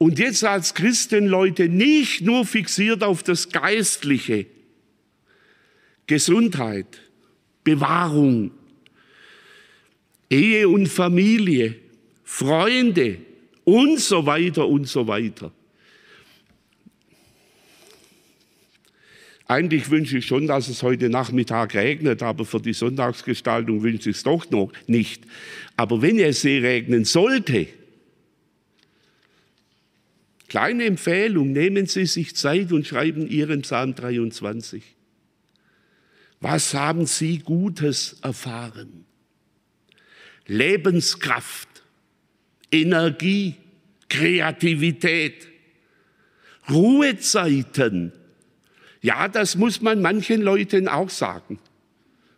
Und 0.03 0.19
jetzt 0.19 0.43
als 0.43 0.73
Christenleute 0.73 1.69
nicht 1.69 2.23
nur 2.23 2.45
fixiert 2.45 3.03
auf 3.03 3.23
das 3.23 3.47
Geistliche, 3.47 4.47
Gesundheit, 6.07 6.99
Bewahrung, 7.63 8.51
Ehe 10.29 10.67
und 10.67 10.89
Familie, 10.89 11.75
Freunde 12.25 13.19
und 13.63 13.97
so 13.97 14.25
weiter 14.25 14.67
und 14.67 14.89
so 14.89 15.07
weiter. 15.07 15.53
Eigentlich 19.47 19.89
wünsche 19.89 20.17
ich 20.17 20.25
schon, 20.25 20.47
dass 20.47 20.67
es 20.67 20.83
heute 20.83 21.07
Nachmittag 21.07 21.75
regnet, 21.75 22.21
aber 22.21 22.43
für 22.43 22.59
die 22.59 22.73
Sonntagsgestaltung 22.73 23.83
wünsche 23.83 24.09
ich 24.09 24.17
es 24.17 24.23
doch 24.23 24.49
noch 24.49 24.73
nicht. 24.85 25.23
Aber 25.77 26.01
wenn 26.01 26.19
es 26.19 26.43
regnen 26.43 27.05
sollte, 27.05 27.69
kleine 30.53 30.85
Empfehlung, 30.85 31.51
nehmen 31.51 31.87
Sie 31.87 32.05
sich 32.05 32.35
Zeit 32.35 32.71
und 32.71 32.85
schreiben 32.85 33.27
Ihren 33.27 33.63
Psalm 33.63 33.95
23. 33.95 34.83
Was 36.41 36.75
haben 36.75 37.07
Sie 37.07 37.39
Gutes 37.39 38.17
erfahren? 38.21 39.03
Lebenskraft, 40.45 41.67
Energie, 42.71 43.55
Kreativität, 44.09 45.47
Ruhezeiten. 46.69 48.11
Ja, 49.01 49.27
das 49.29 49.55
muss 49.55 49.81
man 49.81 50.03
manchen 50.03 50.43
Leuten 50.43 50.87
auch 50.87 51.09
sagen. 51.09 51.57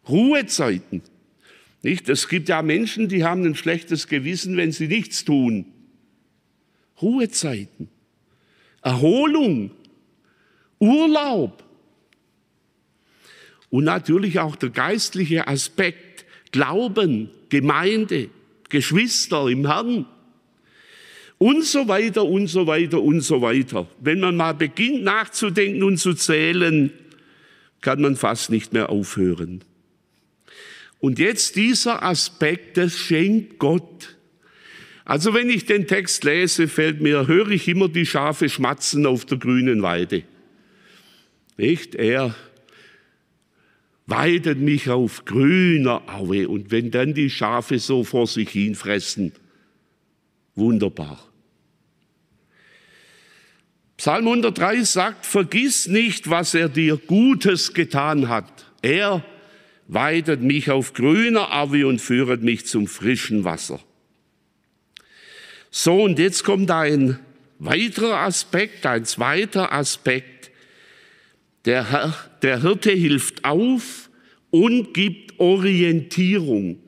Ruhezeiten. 0.08 1.02
Nicht? 1.82 2.08
Es 2.08 2.30
gibt 2.30 2.48
ja 2.48 2.62
Menschen, 2.62 3.10
die 3.10 3.26
haben 3.26 3.44
ein 3.44 3.56
schlechtes 3.56 4.08
Gewissen, 4.08 4.56
wenn 4.56 4.72
sie 4.72 4.88
nichts 4.88 5.26
tun. 5.26 5.66
Ruhezeiten. 7.02 7.90
Erholung. 8.86 9.72
Urlaub. 10.80 11.64
Und 13.70 13.84
natürlich 13.84 14.40
auch 14.40 14.56
der 14.56 14.70
geistliche 14.70 15.48
Aspekt, 15.48 16.26
Glauben, 16.52 17.30
Gemeinde, 17.50 18.30
Geschwister 18.70 19.48
im 19.50 19.66
Herrn 19.66 20.06
und 21.38 21.66
so 21.66 21.88
weiter 21.88 22.24
und 22.26 22.48
so 22.48 22.68
weiter 22.68 23.02
und 23.02 23.22
so 23.22 23.42
weiter. 23.42 23.88
Wenn 24.00 24.20
man 24.20 24.36
mal 24.38 24.54
beginnt 24.54 25.04
nachzudenken 25.04 25.84
und 25.84 25.98
zu 25.98 26.14
zählen, 26.14 26.92
kann 27.82 28.02
man 28.02 28.16
fast 28.16 28.52
nicht 28.52 28.72
mehr 28.72 28.90
aufhören. 28.90 29.64
Und 31.00 31.20
jetzt 31.20 31.56
dieser 31.56 32.04
Aspekt, 32.04 32.78
das 32.78 32.96
schenkt 32.96 33.60
Gott. 33.60 34.15
Also 35.06 35.36
wenn 35.36 35.52
ich 35.52 35.66
den 35.66 35.86
Text 35.86 36.24
lese, 36.24 36.68
fällt 36.68 37.00
mir, 37.00 37.28
höre 37.28 37.52
ich 37.52 37.68
immer 37.68 37.88
die 37.88 38.08
Schafe 38.08 38.50
schmatzen 38.50 39.06
auf 39.06 39.24
der 39.24 39.38
grünen 39.38 39.84
Weide. 39.84 40.24
Nicht? 41.58 41.94
Er 41.94 42.36
weidet 44.08 44.60
mich 44.60 44.90
auf 44.90 45.26
grüner 45.26 46.02
Aue 46.08 46.50
und 46.50 46.72
wenn 46.72 46.90
dann 46.90 47.14
die 47.14 47.30
Schafe 47.30 47.78
so 47.78 48.04
vor 48.04 48.26
sich 48.26 48.50
hinfressen, 48.50 49.32
wunderbar. 50.56 51.24
Psalm 53.98 54.28
103 54.28 54.84
sagt, 54.84 55.26
vergiss 55.26 55.88
nicht, 55.88 56.30
was 56.30 56.54
er 56.56 56.68
dir 56.68 56.98
Gutes 56.98 57.74
getan 57.74 58.28
hat. 58.28 58.72
Er 58.82 59.24
weidet 59.88 60.42
mich 60.42 60.72
auf 60.72 60.94
grüner 60.94 61.54
Aue 61.54 61.88
und 61.88 62.02
führet 62.02 62.42
mich 62.42 62.66
zum 62.66 62.88
frischen 62.88 63.44
Wasser. 63.44 63.80
So, 65.78 66.04
und 66.04 66.20
jetzt 66.20 66.46
kommt 66.46 66.72
ein 66.72 67.20
weiterer 67.60 68.20
Aspekt, 68.20 68.86
ein 68.86 69.04
zweiter 69.04 69.74
Aspekt. 69.74 70.50
Der, 71.66 71.92
Herr, 71.92 72.16
der 72.42 72.62
Hirte 72.62 72.92
hilft 72.92 73.44
auf 73.44 74.10
und 74.52 74.94
gibt 74.94 75.38
Orientierung. 75.38 76.80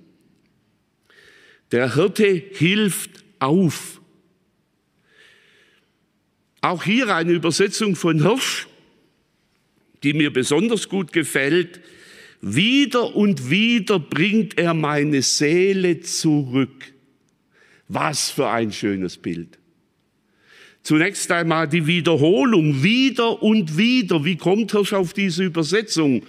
Der 1.73 1.95
Hirte 1.95 2.41
hilft 2.53 3.25
auf. 3.39 3.99
Auch 6.61 6.83
hier 6.83 7.13
eine 7.13 7.33
Übersetzung 7.33 7.93
von 7.97 8.21
Hirsch, 8.21 8.67
die 10.03 10.13
mir 10.13 10.31
besonders 10.31 10.87
gut 10.87 11.11
gefällt. 11.11 11.81
Wieder 12.39 13.17
und 13.17 13.49
wieder 13.49 13.99
bringt 13.99 14.57
er 14.57 14.73
meine 14.73 15.23
Seele 15.23 15.99
zurück. 15.99 16.93
Was 17.87 18.29
für 18.29 18.49
ein 18.49 18.71
schönes 18.71 19.17
Bild. 19.17 19.57
Zunächst 20.83 21.31
einmal 21.31 21.67
die 21.67 21.85
Wiederholung, 21.85 22.81
wieder 22.81 23.43
und 23.43 23.77
wieder. 23.77 24.23
Wie 24.23 24.37
kommt 24.37 24.71
Hirsch 24.71 24.93
auf 24.93 25.13
diese 25.13 25.43
Übersetzung? 25.43 26.25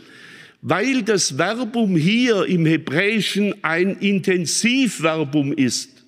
Weil 0.63 1.03
das 1.03 1.37
Verbum 1.37 1.97
hier 1.97 2.45
im 2.47 2.67
Hebräischen 2.67 3.55
ein 3.63 3.97
Intensivverbum 3.99 5.53
ist. 5.53 6.05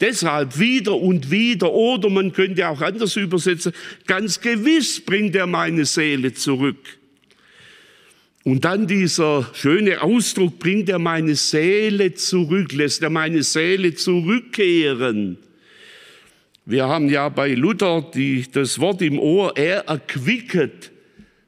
Deshalb 0.00 0.58
wieder 0.58 0.94
und 0.94 1.30
wieder, 1.30 1.72
oder 1.72 2.08
man 2.08 2.32
könnte 2.32 2.68
auch 2.68 2.80
anders 2.80 3.16
übersetzen, 3.16 3.72
ganz 4.06 4.40
gewiss 4.40 5.00
bringt 5.04 5.34
er 5.34 5.46
meine 5.46 5.84
Seele 5.84 6.32
zurück. 6.32 6.97
Und 8.48 8.64
dann 8.64 8.86
dieser 8.86 9.46
schöne 9.52 10.00
Ausdruck, 10.00 10.58
bringt 10.58 10.88
er 10.88 10.98
meine 10.98 11.34
Seele 11.34 12.14
zurück, 12.14 12.72
lässt 12.72 13.02
er 13.02 13.10
meine 13.10 13.42
Seele 13.42 13.92
zurückkehren. 13.92 15.36
Wir 16.64 16.88
haben 16.88 17.10
ja 17.10 17.28
bei 17.28 17.52
Luther 17.52 18.10
die, 18.14 18.46
das 18.50 18.78
Wort 18.78 19.02
im 19.02 19.18
Ohr, 19.18 19.54
er 19.54 19.80
erquicket 19.80 20.92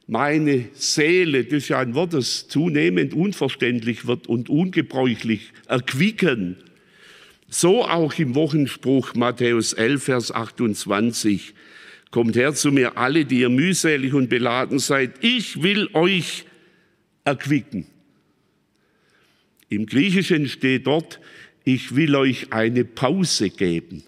meine 0.08 0.66
Seele. 0.74 1.44
Das 1.44 1.62
ist 1.62 1.68
ja 1.70 1.78
ein 1.78 1.94
Wort, 1.94 2.12
das 2.12 2.48
zunehmend 2.48 3.14
unverständlich 3.14 4.06
wird 4.06 4.26
und 4.26 4.50
ungebräuchlich. 4.50 5.54
Erquicken. 5.68 6.56
So 7.48 7.82
auch 7.86 8.12
im 8.18 8.34
Wochenspruch 8.34 9.14
Matthäus 9.14 9.72
11, 9.72 10.02
Vers 10.04 10.32
28. 10.32 11.54
Kommt 12.10 12.36
her 12.36 12.52
zu 12.52 12.70
mir 12.70 12.98
alle, 12.98 13.24
die 13.24 13.40
ihr 13.40 13.48
mühselig 13.48 14.12
und 14.12 14.28
beladen 14.28 14.78
seid. 14.78 15.12
Ich 15.22 15.62
will 15.62 15.88
euch 15.94 16.44
erquicken. 17.30 17.86
Im 19.68 19.86
Griechischen 19.86 20.48
steht 20.48 20.86
dort, 20.86 21.20
ich 21.64 21.94
will 21.94 22.14
euch 22.16 22.52
eine 22.52 22.84
Pause 22.84 23.50
geben. 23.50 24.02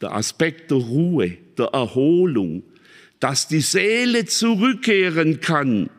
Der 0.00 0.14
Aspekt 0.14 0.70
der 0.70 0.78
Ruhe, 0.78 1.36
der 1.56 1.66
Erholung, 1.66 2.62
dass 3.18 3.48
die 3.48 3.60
Seele 3.60 4.26
zurückkehren 4.26 5.40
kann 5.40 5.90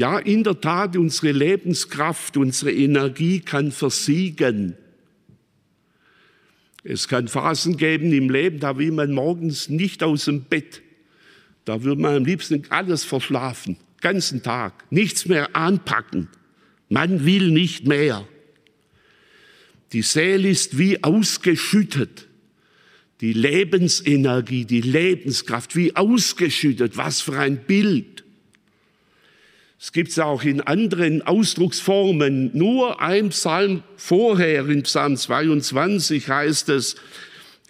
ja, 0.00 0.18
in 0.18 0.44
der 0.44 0.58
Tat, 0.58 0.96
unsere 0.96 1.30
Lebenskraft, 1.32 2.38
unsere 2.38 2.72
Energie 2.72 3.40
kann 3.40 3.70
versiegen. 3.70 4.74
Es 6.82 7.06
kann 7.06 7.28
Phasen 7.28 7.76
geben 7.76 8.10
im 8.10 8.30
Leben, 8.30 8.60
da 8.60 8.78
will 8.78 8.92
man 8.92 9.12
morgens 9.12 9.68
nicht 9.68 10.02
aus 10.02 10.24
dem 10.24 10.44
Bett. 10.44 10.80
Da 11.70 11.84
würde 11.84 12.02
man 12.02 12.16
am 12.16 12.24
liebsten 12.24 12.64
alles 12.70 13.04
verschlafen, 13.04 13.76
ganzen 14.00 14.42
Tag, 14.42 14.90
nichts 14.90 15.26
mehr 15.26 15.54
anpacken. 15.54 16.26
Man 16.88 17.24
will 17.24 17.52
nicht 17.52 17.86
mehr. 17.86 18.26
Die 19.92 20.02
Seele 20.02 20.48
ist 20.48 20.78
wie 20.78 21.04
ausgeschüttet. 21.04 22.26
Die 23.20 23.32
Lebensenergie, 23.32 24.64
die 24.64 24.80
Lebenskraft, 24.80 25.76
wie 25.76 25.94
ausgeschüttet. 25.94 26.96
Was 26.96 27.20
für 27.20 27.38
ein 27.38 27.64
Bild. 27.64 28.24
Es 29.78 29.92
gibt 29.92 30.10
es 30.10 30.18
auch 30.18 30.42
in 30.42 30.60
anderen 30.62 31.22
Ausdrucksformen. 31.22 32.50
Nur 32.52 33.00
ein 33.00 33.28
Psalm 33.28 33.84
vorher, 33.96 34.68
in 34.68 34.82
Psalm 34.82 35.16
22 35.16 36.28
heißt 36.28 36.68
es, 36.70 36.96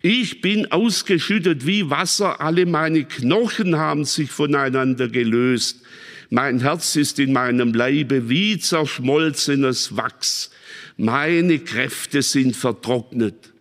ich 0.02 0.40
bin 0.40 0.72
ausgeschüttet 0.72 1.66
wie 1.66 1.90
Wasser, 1.90 2.40
alle 2.40 2.64
meine 2.64 3.04
Knochen 3.04 3.76
haben 3.76 4.04
sich 4.04 4.30
voneinander 4.30 5.08
gelöst. 5.08 5.82
Mein 6.30 6.60
Herz 6.60 6.96
ist 6.96 7.18
in 7.18 7.32
meinem 7.32 7.74
Leibe 7.74 8.28
wie 8.28 8.58
zerschmolzenes 8.58 9.96
Wachs. 9.96 10.50
Meine 10.96 11.58
Kräfte 11.58 12.22
sind 12.22 12.56
vertrocknet. 12.56 13.52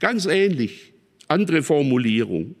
Ganz 0.00 0.26
ähnlich, 0.26 0.92
andere 1.28 1.62
Formulierung. 1.62 2.56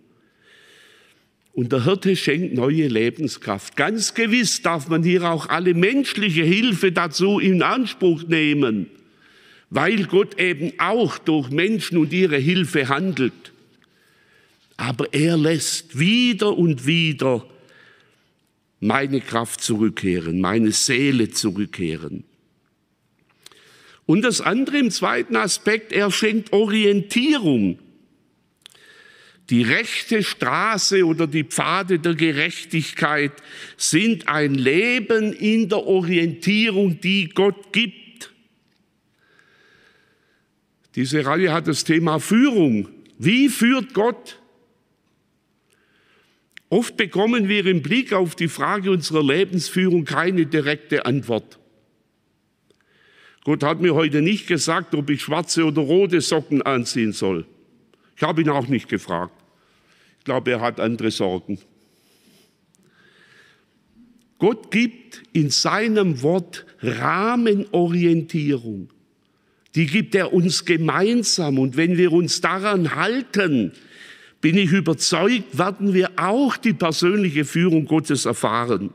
Und 1.52 1.72
der 1.72 1.84
Hirte 1.84 2.14
schenkt 2.14 2.54
neue 2.54 2.86
Lebenskraft. 2.86 3.76
Ganz 3.76 4.14
gewiss 4.14 4.62
darf 4.62 4.88
man 4.88 5.02
hier 5.02 5.24
auch 5.24 5.48
alle 5.48 5.74
menschliche 5.74 6.44
Hilfe 6.44 6.92
dazu 6.92 7.40
in 7.40 7.62
Anspruch 7.62 8.22
nehmen, 8.24 8.86
weil 9.70 10.04
Gott 10.04 10.38
eben 10.38 10.72
auch 10.78 11.18
durch 11.18 11.50
Menschen 11.50 11.98
und 11.98 12.12
ihre 12.12 12.36
Hilfe 12.36 12.88
handelt. 12.88 13.52
Aber 14.76 15.12
er 15.14 15.36
lässt 15.36 15.98
wieder 15.98 16.56
und 16.56 16.86
wieder 16.86 17.46
meine 18.80 19.20
Kraft 19.20 19.60
zurückkehren, 19.60 20.40
meine 20.40 20.72
Seele 20.72 21.30
zurückkehren. 21.30 22.24
Und 24.06 24.22
das 24.22 24.40
andere 24.40 24.78
im 24.78 24.90
zweiten 24.90 25.36
Aspekt, 25.36 25.92
er 25.92 26.10
schenkt 26.10 26.52
Orientierung 26.52 27.78
die 29.50 29.62
rechte 29.62 30.22
Straße 30.22 31.04
oder 31.04 31.26
die 31.26 31.42
Pfade 31.42 31.98
der 31.98 32.14
Gerechtigkeit 32.14 33.32
sind 33.76 34.28
ein 34.28 34.54
Leben 34.54 35.32
in 35.32 35.68
der 35.68 35.84
Orientierung, 35.84 37.00
die 37.00 37.28
Gott 37.30 37.72
gibt. 37.72 37.99
Diese 40.94 41.24
Reihe 41.24 41.52
hat 41.52 41.68
das 41.68 41.84
Thema 41.84 42.18
Führung. 42.18 42.88
Wie 43.18 43.48
führt 43.48 43.94
Gott? 43.94 44.40
Oft 46.68 46.96
bekommen 46.96 47.48
wir 47.48 47.66
im 47.66 47.82
Blick 47.82 48.12
auf 48.12 48.34
die 48.34 48.48
Frage 48.48 48.90
unserer 48.90 49.24
Lebensführung 49.24 50.04
keine 50.04 50.46
direkte 50.46 51.04
Antwort. 51.04 51.58
Gott 53.44 53.62
hat 53.62 53.80
mir 53.80 53.94
heute 53.94 54.22
nicht 54.22 54.46
gesagt, 54.46 54.94
ob 54.94 55.10
ich 55.10 55.22
schwarze 55.22 55.64
oder 55.64 55.82
rote 55.82 56.20
Socken 56.20 56.62
anziehen 56.62 57.12
soll. 57.12 57.46
Ich 58.16 58.22
habe 58.22 58.42
ihn 58.42 58.50
auch 58.50 58.68
nicht 58.68 58.88
gefragt. 58.88 59.34
Ich 60.18 60.24
glaube, 60.24 60.52
er 60.52 60.60
hat 60.60 60.78
andere 60.78 61.10
Sorgen. 61.10 61.58
Gott 64.38 64.70
gibt 64.70 65.22
in 65.32 65.50
seinem 65.50 66.22
Wort 66.22 66.64
Rahmenorientierung. 66.80 68.90
Die 69.74 69.86
gibt 69.86 70.14
er 70.14 70.32
uns 70.32 70.64
gemeinsam. 70.64 71.58
Und 71.58 71.76
wenn 71.76 71.96
wir 71.96 72.12
uns 72.12 72.40
daran 72.40 72.94
halten, 72.96 73.72
bin 74.40 74.56
ich 74.56 74.72
überzeugt, 74.72 75.58
werden 75.58 75.94
wir 75.94 76.10
auch 76.16 76.56
die 76.56 76.72
persönliche 76.72 77.44
Führung 77.44 77.84
Gottes 77.84 78.24
erfahren. 78.24 78.90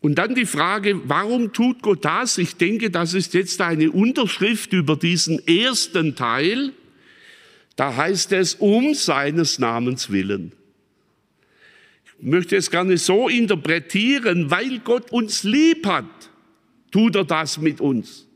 Und 0.00 0.14
dann 0.14 0.34
die 0.34 0.46
Frage, 0.46 1.00
warum 1.08 1.52
tut 1.52 1.82
Gott 1.82 2.04
das? 2.04 2.38
Ich 2.38 2.56
denke, 2.56 2.90
das 2.90 3.12
ist 3.12 3.34
jetzt 3.34 3.60
eine 3.60 3.90
Unterschrift 3.90 4.72
über 4.72 4.96
diesen 4.96 5.46
ersten 5.46 6.16
Teil. 6.16 6.72
Da 7.76 7.96
heißt 7.96 8.32
es, 8.32 8.54
um 8.54 8.94
seines 8.94 9.58
Namens 9.58 10.10
willen. 10.10 10.52
Ich 12.04 12.26
möchte 12.26 12.56
es 12.56 12.70
gerne 12.70 12.96
so 12.96 13.28
interpretieren, 13.28 14.50
weil 14.50 14.78
Gott 14.80 15.12
uns 15.12 15.42
lieb 15.42 15.86
hat, 15.86 16.29
tut 16.90 17.16
er 17.16 17.24
das 17.24 17.58
mit 17.58 17.80
uns. 17.80 18.26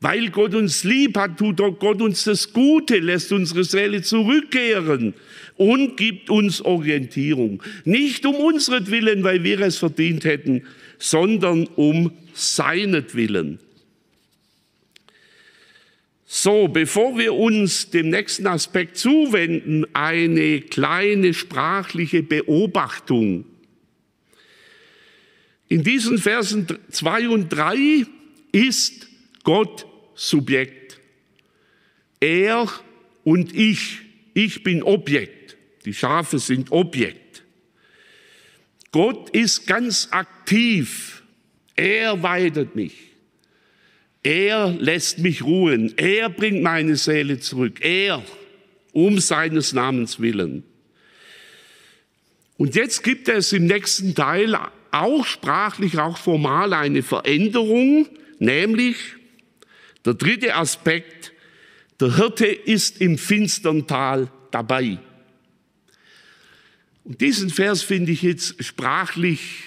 Weil 0.00 0.30
Gott 0.30 0.54
uns 0.54 0.84
lieb 0.84 1.16
hat, 1.16 1.38
tut 1.38 1.56
Gott 1.80 2.00
uns 2.00 2.22
das 2.24 2.52
Gute, 2.52 2.98
lässt 2.98 3.32
unsere 3.32 3.64
Seele 3.64 4.02
zurückkehren 4.02 5.14
und 5.56 5.96
gibt 5.96 6.30
uns 6.30 6.60
Orientierung. 6.60 7.62
Nicht 7.84 8.24
um 8.24 8.36
unseren 8.36 8.88
weil 9.24 9.42
wir 9.42 9.60
es 9.60 9.78
verdient 9.78 10.24
hätten, 10.24 10.62
sondern 10.98 11.66
um 11.74 12.12
seinetwillen. 12.32 13.58
So, 16.30 16.68
bevor 16.68 17.18
wir 17.18 17.34
uns 17.34 17.90
dem 17.90 18.10
nächsten 18.10 18.46
Aspekt 18.46 18.98
zuwenden, 18.98 19.86
eine 19.94 20.60
kleine 20.60 21.34
sprachliche 21.34 22.22
Beobachtung. 22.22 23.46
In 25.68 25.82
diesen 25.82 26.18
Versen 26.18 26.66
2 26.90 27.28
und 27.28 27.50
3 27.50 28.06
ist 28.52 29.08
Gott 29.44 29.86
Subjekt. 30.14 30.98
Er 32.20 32.68
und 33.24 33.54
ich. 33.54 33.98
Ich 34.34 34.62
bin 34.62 34.82
Objekt. 34.82 35.56
Die 35.84 35.94
Schafe 35.94 36.38
sind 36.38 36.72
Objekt. 36.72 37.44
Gott 38.92 39.30
ist 39.30 39.66
ganz 39.66 40.08
aktiv. 40.10 41.22
Er 41.76 42.22
weidet 42.22 42.74
mich. 42.74 42.94
Er 44.22 44.70
lässt 44.72 45.18
mich 45.18 45.42
ruhen. 45.42 45.96
Er 45.96 46.30
bringt 46.30 46.62
meine 46.62 46.96
Seele 46.96 47.38
zurück. 47.38 47.80
Er, 47.80 48.24
um 48.92 49.18
seines 49.20 49.72
Namens 49.72 50.18
willen. 50.18 50.64
Und 52.56 52.74
jetzt 52.74 53.04
gibt 53.04 53.28
es 53.28 53.52
im 53.52 53.66
nächsten 53.66 54.14
Teil 54.14 54.58
auch 54.90 55.24
sprachlich, 55.24 55.98
auch 55.98 56.18
formal 56.18 56.72
eine 56.72 57.02
Veränderung, 57.02 58.08
nämlich 58.38 58.96
der 60.04 60.14
dritte 60.14 60.54
Aspekt, 60.54 61.32
der 62.00 62.16
Hirte 62.16 62.46
ist 62.46 63.00
im 63.00 63.18
finstern 63.18 63.86
Tal 63.86 64.30
dabei. 64.50 64.98
Und 67.04 67.20
diesen 67.20 67.50
Vers 67.50 67.82
finde 67.82 68.12
ich 68.12 68.22
jetzt 68.22 68.62
sprachlich 68.64 69.64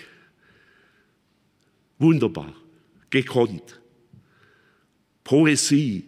wunderbar, 1.98 2.54
gekonnt. 3.10 3.80
Poesie, 5.24 6.04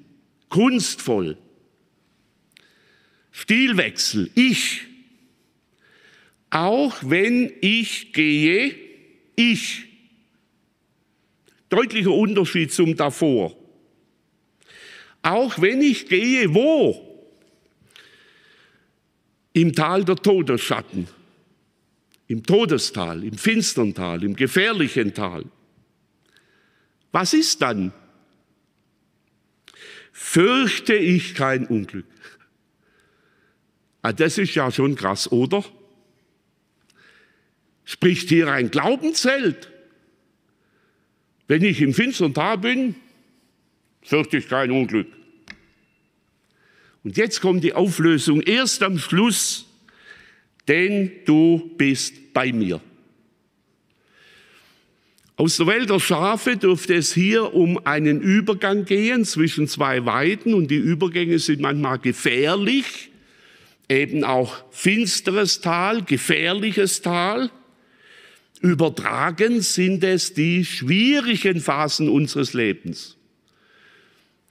kunstvoll, 0.50 1.38
Stilwechsel, 3.32 4.30
ich. 4.36 4.82
Auch 6.50 6.96
wenn 7.02 7.52
ich 7.62 8.14
gehe, 8.14 8.76
ich. 9.36 9.86
Deutlicher 11.70 12.12
Unterschied 12.12 12.72
zum 12.72 12.96
davor. 12.96 13.56
Auch 15.22 15.60
wenn 15.62 15.82
ich 15.82 16.08
gehe, 16.08 16.54
wo? 16.54 17.10
Im 19.54 19.74
Tal 19.74 20.04
der 20.04 20.16
Todesschatten, 20.16 21.08
im 22.28 22.44
Todestal, 22.44 23.24
im 23.24 23.38
finstern 23.38 23.94
Tal, 23.94 24.24
im 24.24 24.36
gefährlichen 24.36 25.14
Tal. 25.14 25.46
Was 27.12 27.34
ist 27.34 27.62
dann? 27.62 27.94
fürchte 30.14 30.94
ich 30.94 31.34
kein 31.34 31.66
Unglück. 31.66 32.06
Ah, 34.04 34.14
das 34.14 34.38
ist 34.38 34.56
ja 34.56 34.72
schon 34.72 34.96
krass, 34.96 35.32
oder? 35.32 35.66
Spricht 37.86 38.30
hier 38.30 38.52
ein 38.52 38.72
Glaubenszelt? 38.72 39.70
Wenn 41.48 41.64
ich 41.64 41.82
im 41.82 41.94
finstern 41.94 42.34
Tal 42.34 42.58
bin, 42.58 42.96
fürchte 44.02 44.38
ich 44.38 44.48
kein 44.48 44.72
Unglück. 44.72 45.08
Und 47.04 47.18
jetzt 47.18 47.42
kommt 47.42 47.64
die 47.64 47.74
Auflösung 47.74 48.42
erst 48.42 48.82
am 48.82 48.98
Schluss, 48.98 49.66
denn 50.68 51.12
du 51.26 51.72
bist 51.78 52.34
bei 52.34 52.54
mir. 52.54 52.80
Aus 55.36 55.58
der 55.58 55.68
Welt 55.68 55.90
der 55.90 56.00
Schafe 56.00 56.56
dürfte 56.58 56.94
es 56.94 57.14
hier 57.14 57.54
um 57.54 57.86
einen 57.86 58.22
Übergang 58.22 58.86
gehen 58.86 59.26
zwischen 59.26 59.68
zwei 59.68 60.06
Weiden 60.06 60.54
und 60.54 60.70
die 60.70 60.78
Übergänge 60.78 61.40
sind 61.40 61.60
manchmal 61.60 62.00
gefährlich, 62.00 63.10
eben 63.90 64.24
auch 64.24 64.64
finsteres 64.72 65.60
Tal, 65.60 66.04
gefährliches 66.04 67.02
Tal. 67.02 67.50
Übertragen 68.64 69.62
sind 69.62 70.06
es 70.06 70.34
die 70.34 70.64
schwierigen 70.64 71.60
Phasen 71.60 72.08
unseres 72.08 72.54
Lebens. 72.54 73.18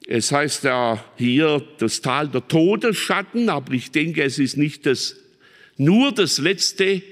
Es 0.07 0.31
heißt 0.31 0.65
ja 0.65 1.03
hier 1.17 1.67
das 1.79 2.03
Tal 2.03 2.29
der 2.29 2.47
Todesschatten, 2.47 3.49
aber 3.49 3.73
ich 3.73 3.91
denke, 3.91 4.23
es 4.23 4.39
ist 4.39 4.59
nicht 4.59 4.85
das, 4.85 5.17
nur 5.79 6.13
das 6.13 6.37
letzte 6.37 7.03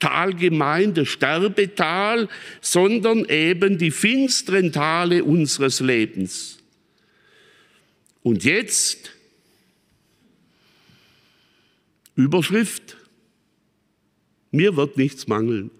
Talgemeinde, 0.00 1.06
Sterbetal, 1.06 2.28
sondern 2.60 3.24
eben 3.26 3.78
die 3.78 3.92
finsteren 3.92 4.72
Tale 4.72 5.22
unseres 5.22 5.78
Lebens. 5.78 6.58
Und 8.24 8.42
jetzt 8.42 9.12
Überschrift, 12.16 12.96
mir 14.50 14.76
wird 14.76 14.96
nichts 14.96 15.28
mangeln. 15.28 15.70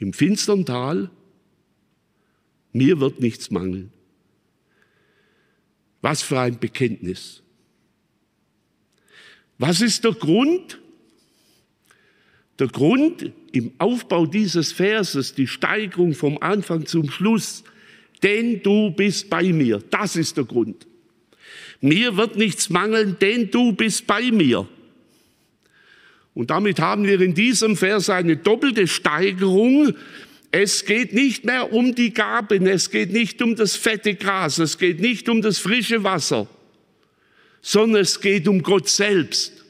Im 0.00 0.14
finstern 0.14 0.64
Tal, 0.64 1.10
mir 2.72 3.00
wird 3.00 3.20
nichts 3.20 3.50
mangeln. 3.50 3.92
Was 6.00 6.22
für 6.22 6.40
ein 6.40 6.58
Bekenntnis. 6.58 7.42
Was 9.58 9.82
ist 9.82 10.04
der 10.04 10.12
Grund? 10.12 10.80
Der 12.58 12.68
Grund 12.68 13.30
im 13.52 13.72
Aufbau 13.76 14.24
dieses 14.24 14.72
Verses, 14.72 15.34
die 15.34 15.46
Steigerung 15.46 16.14
vom 16.14 16.38
Anfang 16.38 16.86
zum 16.86 17.10
Schluss, 17.10 17.62
denn 18.22 18.62
du 18.62 18.90
bist 18.90 19.28
bei 19.28 19.52
mir, 19.52 19.82
das 19.90 20.16
ist 20.16 20.38
der 20.38 20.44
Grund. 20.44 20.86
Mir 21.82 22.16
wird 22.16 22.36
nichts 22.36 22.70
mangeln, 22.70 23.18
denn 23.20 23.50
du 23.50 23.72
bist 23.72 24.06
bei 24.06 24.30
mir. 24.30 24.66
Und 26.34 26.50
damit 26.50 26.80
haben 26.80 27.04
wir 27.04 27.20
in 27.20 27.34
diesem 27.34 27.76
Vers 27.76 28.08
eine 28.08 28.36
doppelte 28.36 28.86
Steigerung. 28.86 29.94
Es 30.52 30.84
geht 30.84 31.12
nicht 31.12 31.44
mehr 31.44 31.72
um 31.72 31.94
die 31.94 32.12
Gaben, 32.12 32.66
es 32.66 32.90
geht 32.90 33.12
nicht 33.12 33.42
um 33.42 33.56
das 33.56 33.76
fette 33.76 34.14
Gras, 34.14 34.58
es 34.58 34.78
geht 34.78 35.00
nicht 35.00 35.28
um 35.28 35.42
das 35.42 35.58
frische 35.58 36.02
Wasser, 36.02 36.48
sondern 37.60 38.02
es 38.02 38.20
geht 38.20 38.48
um 38.48 38.62
Gott 38.62 38.88
selbst 38.88 39.60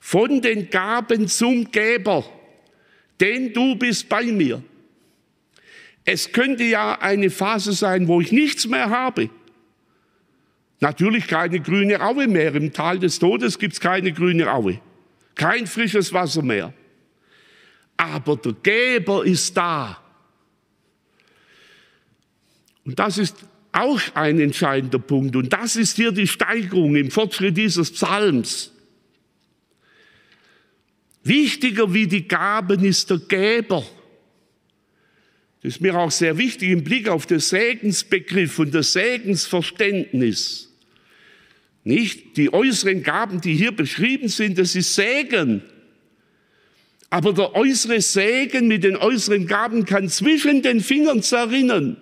von 0.00 0.40
den 0.40 0.70
Gaben 0.70 1.28
zum 1.28 1.70
Geber, 1.70 2.24
denn 3.20 3.52
du 3.52 3.76
bist 3.76 4.08
bei 4.08 4.24
mir. 4.24 4.62
Es 6.04 6.32
könnte 6.32 6.64
ja 6.64 6.98
eine 7.00 7.30
Phase 7.30 7.72
sein, 7.72 8.08
wo 8.08 8.20
ich 8.20 8.32
nichts 8.32 8.66
mehr 8.66 8.90
habe. 8.90 9.28
Natürlich 10.80 11.26
keine 11.26 11.60
grüne 11.60 12.00
Aue 12.00 12.26
mehr. 12.26 12.54
Im 12.54 12.72
Tal 12.72 12.98
des 12.98 13.18
Todes 13.18 13.58
gibt 13.58 13.74
es 13.74 13.80
keine 13.80 14.12
grüne 14.12 14.50
Aue. 14.50 14.80
Kein 15.40 15.66
frisches 15.66 16.12
Wasser 16.12 16.42
mehr. 16.42 16.74
Aber 17.96 18.36
der 18.36 18.52
Geber 18.62 19.24
ist 19.24 19.56
da. 19.56 19.98
Und 22.84 22.98
das 22.98 23.16
ist 23.16 23.36
auch 23.72 23.98
ein 24.12 24.38
entscheidender 24.38 24.98
Punkt. 24.98 25.34
Und 25.36 25.50
das 25.50 25.76
ist 25.76 25.96
hier 25.96 26.12
die 26.12 26.26
Steigerung 26.26 26.94
im 26.94 27.10
Fortschritt 27.10 27.56
dieses 27.56 27.90
Psalms. 27.90 28.70
Wichtiger 31.22 31.94
wie 31.94 32.06
die 32.06 32.28
Gaben 32.28 32.84
ist 32.84 33.08
der 33.08 33.20
Geber. 33.20 33.82
Das 35.62 35.72
ist 35.72 35.80
mir 35.80 35.98
auch 35.98 36.10
sehr 36.10 36.36
wichtig 36.36 36.68
im 36.68 36.84
Blick 36.84 37.08
auf 37.08 37.24
den 37.24 37.40
Segensbegriff 37.40 38.58
und 38.58 38.74
das 38.74 38.92
Segensverständnis. 38.92 40.69
Nicht 41.84 42.36
die 42.36 42.52
äußeren 42.52 43.02
Gaben, 43.02 43.40
die 43.40 43.54
hier 43.54 43.72
beschrieben 43.72 44.28
sind, 44.28 44.58
das 44.58 44.76
ist 44.76 44.94
Segen. 44.94 45.62
Aber 47.08 47.32
der 47.32 47.54
äußere 47.54 48.00
Segen 48.00 48.68
mit 48.68 48.84
den 48.84 48.96
äußeren 48.96 49.46
Gaben 49.46 49.84
kann 49.84 50.08
zwischen 50.08 50.62
den 50.62 50.80
Fingern 50.80 51.22
zerrinnen. 51.22 51.96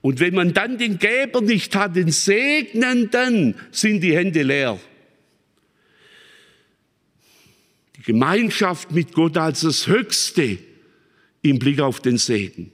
Und 0.00 0.20
wenn 0.20 0.34
man 0.34 0.54
dann 0.54 0.78
den 0.78 0.98
Geber 0.98 1.40
nicht 1.40 1.74
hat, 1.76 1.96
den 1.96 2.10
Segnenden, 2.10 3.54
sind 3.70 4.00
die 4.00 4.16
Hände 4.16 4.42
leer. 4.42 4.80
Gemeinschaft 8.04 8.90
mit 8.92 9.12
Gott 9.12 9.36
als 9.36 9.60
das 9.60 9.86
Höchste 9.86 10.58
im 11.42 11.58
Blick 11.58 11.80
auf 11.80 12.00
den 12.00 12.16
Segen. 12.16 12.72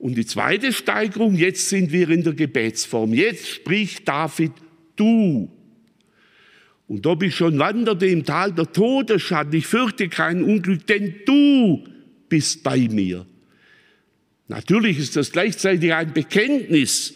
Und 0.00 0.14
die 0.14 0.24
zweite 0.24 0.72
Steigerung, 0.72 1.34
jetzt 1.34 1.68
sind 1.68 1.92
wir 1.92 2.08
in 2.08 2.24
der 2.24 2.32
Gebetsform. 2.32 3.12
Jetzt 3.12 3.46
spricht 3.46 4.08
David, 4.08 4.52
du. 4.96 5.50
Und 6.88 7.06
ob 7.06 7.22
ich 7.22 7.36
schon 7.36 7.58
wanderte 7.58 8.06
im 8.06 8.24
Tal 8.24 8.50
der 8.54 8.72
Todesschatten, 8.72 9.52
ich 9.52 9.66
fürchte 9.66 10.08
kein 10.08 10.42
Unglück, 10.42 10.86
denn 10.86 11.16
du 11.26 11.84
bist 12.30 12.62
bei 12.62 12.78
mir. 12.78 13.26
Natürlich 14.48 14.98
ist 14.98 15.16
das 15.16 15.32
gleichzeitig 15.32 15.92
ein 15.92 16.14
Bekenntnis, 16.14 17.12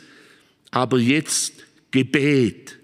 aber 0.71 0.99
jetzt 0.99 1.65
Gebet. 1.91 2.79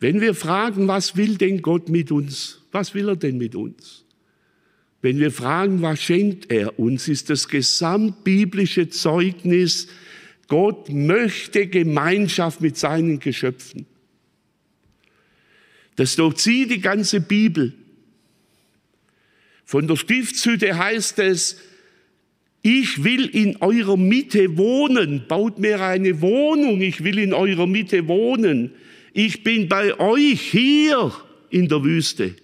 Wenn 0.00 0.20
wir 0.20 0.34
fragen, 0.34 0.88
was 0.88 1.16
will 1.16 1.36
denn 1.36 1.62
Gott 1.62 1.88
mit 1.88 2.10
uns? 2.10 2.62
Was 2.72 2.94
will 2.94 3.08
er 3.08 3.16
denn 3.16 3.38
mit 3.38 3.54
uns? 3.54 4.01
Wenn 5.02 5.18
wir 5.18 5.32
fragen, 5.32 5.82
was 5.82 6.00
schenkt 6.00 6.50
er 6.50 6.78
uns, 6.78 7.08
ist 7.08 7.28
das 7.28 7.48
gesamtbiblische 7.48 8.88
Zeugnis, 8.88 9.88
Gott 10.46 10.88
möchte 10.90 11.66
Gemeinschaft 11.66 12.60
mit 12.60 12.76
seinen 12.76 13.18
Geschöpfen. 13.18 13.86
Das 15.96 16.16
durchzieht 16.16 16.70
die 16.70 16.80
ganze 16.80 17.20
Bibel. 17.20 17.74
Von 19.64 19.88
der 19.88 19.96
Stiftshütte 19.96 20.78
heißt 20.78 21.18
es, 21.18 21.58
ich 22.62 23.02
will 23.02 23.26
in 23.26 23.56
eurer 23.56 23.96
Mitte 23.96 24.56
wohnen, 24.56 25.24
baut 25.26 25.58
mir 25.58 25.80
eine 25.80 26.20
Wohnung, 26.20 26.80
ich 26.80 27.02
will 27.02 27.18
in 27.18 27.34
eurer 27.34 27.66
Mitte 27.66 28.06
wohnen. 28.06 28.70
Ich 29.12 29.42
bin 29.42 29.68
bei 29.68 29.98
euch 29.98 30.40
hier 30.40 31.12
in 31.50 31.68
der 31.68 31.82
Wüste. 31.82 32.36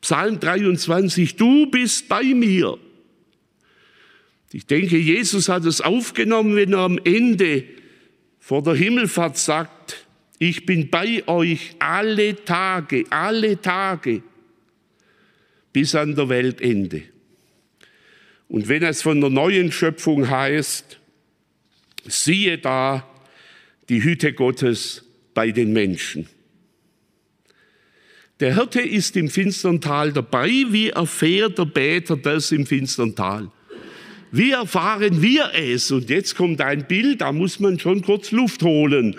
Psalm 0.00 0.38
23, 0.40 1.36
du 1.36 1.70
bist 1.70 2.08
bei 2.08 2.22
mir. 2.22 2.78
Ich 4.52 4.66
denke, 4.66 4.96
Jesus 4.96 5.48
hat 5.48 5.64
es 5.64 5.80
aufgenommen, 5.80 6.56
wenn 6.56 6.72
er 6.72 6.80
am 6.80 6.98
Ende 7.04 7.64
vor 8.38 8.62
der 8.62 8.74
Himmelfahrt 8.74 9.36
sagt, 9.36 10.06
ich 10.38 10.64
bin 10.64 10.88
bei 10.88 11.26
euch 11.26 11.74
alle 11.78 12.44
Tage, 12.44 13.04
alle 13.10 13.60
Tage 13.60 14.22
bis 15.72 15.94
an 15.94 16.14
der 16.14 16.28
Weltende. 16.28 17.02
Und 18.48 18.68
wenn 18.68 18.82
es 18.82 19.02
von 19.02 19.20
der 19.20 19.30
neuen 19.30 19.70
Schöpfung 19.70 20.30
heißt, 20.30 20.98
siehe 22.06 22.56
da 22.58 23.06
die 23.88 24.02
Hütte 24.02 24.32
Gottes 24.32 25.04
bei 25.34 25.50
den 25.50 25.72
Menschen. 25.72 26.28
Der 28.40 28.54
Hirte 28.54 28.80
ist 28.80 29.16
im 29.16 29.28
finstern 29.28 29.80
Tal 29.80 30.12
dabei. 30.12 30.48
Wie 30.68 30.90
erfährt 30.90 31.58
der 31.58 31.64
Beter 31.64 32.16
das 32.16 32.52
im 32.52 32.66
finstern 32.66 33.14
Tal? 33.14 33.50
Wie 34.30 34.52
erfahren 34.52 35.22
wir 35.22 35.50
es? 35.54 35.90
Und 35.90 36.08
jetzt 36.10 36.36
kommt 36.36 36.60
ein 36.60 36.86
Bild, 36.86 37.22
da 37.22 37.32
muss 37.32 37.58
man 37.58 37.80
schon 37.80 38.02
kurz 38.02 38.30
Luft 38.30 38.62
holen. 38.62 39.16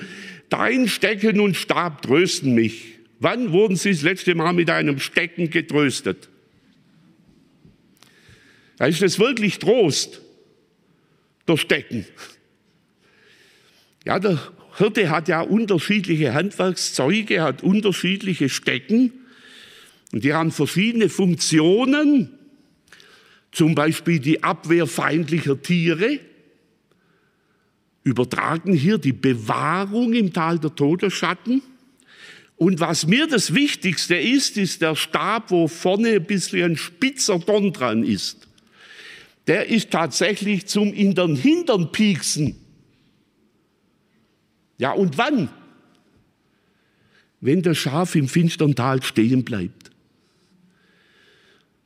Dein 0.49 0.87
Stecken 0.87 1.39
und 1.39 1.57
Stab 1.57 2.01
trösten 2.01 2.53
mich. 2.53 2.99
Wann 3.19 3.51
wurden 3.51 3.75
Sie 3.75 3.91
das 3.91 4.03
letzte 4.03 4.35
Mal 4.35 4.53
mit 4.53 4.69
einem 4.69 4.99
Stecken 4.99 5.49
getröstet? 5.49 6.29
Da 8.77 8.85
ist 8.85 9.01
es 9.01 9.19
wirklich 9.19 9.59
Trost, 9.59 10.21
der 11.47 11.57
Stecken. 11.57 12.05
Ja, 14.05 14.19
der 14.19 14.39
Hirte 14.79 15.09
hat 15.09 15.27
ja 15.27 15.41
unterschiedliche 15.41 16.33
Handwerkszeuge, 16.33 17.41
hat 17.41 17.63
unterschiedliche 17.63 18.47
Stecken 18.47 19.11
und 20.13 20.23
die 20.23 20.33
haben 20.33 20.51
verschiedene 20.51 21.09
Funktionen, 21.09 22.29
zum 23.51 23.75
Beispiel 23.75 24.19
die 24.19 24.41
Abwehr 24.41 24.87
feindlicher 24.87 25.61
Tiere, 25.61 26.21
übertragen 28.03 28.71
hier 28.71 28.97
die 28.99 29.11
Bewahrung 29.11 30.13
im 30.13 30.31
Tal 30.31 30.59
der 30.59 30.73
Todesschatten. 30.73 31.61
Und 32.55 32.79
was 32.79 33.05
mir 33.05 33.27
das 33.27 33.53
Wichtigste 33.53 34.15
ist, 34.15 34.55
ist 34.55 34.81
der 34.81 34.95
Stab, 34.95 35.51
wo 35.51 35.67
vorne 35.67 36.11
ein 36.11 36.23
bisschen 36.23 36.71
ein 36.71 36.77
spitzer 36.77 37.37
Dorn 37.37 37.73
dran 37.73 38.03
ist. 38.03 38.47
Der 39.47 39.67
ist 39.67 39.91
tatsächlich 39.91 40.67
zum 40.67 40.93
in 40.93 41.15
den 41.15 41.35
Hintern 41.35 41.91
pieksen 41.91 42.55
ja, 44.79 44.93
und 44.93 45.17
wann? 45.17 45.49
Wenn 47.41 47.61
das 47.61 47.77
Schaf 47.77 48.15
im 48.15 48.27
finstern 48.27 48.75
Tal 48.75 49.03
stehen 49.03 49.43
bleibt. 49.43 49.91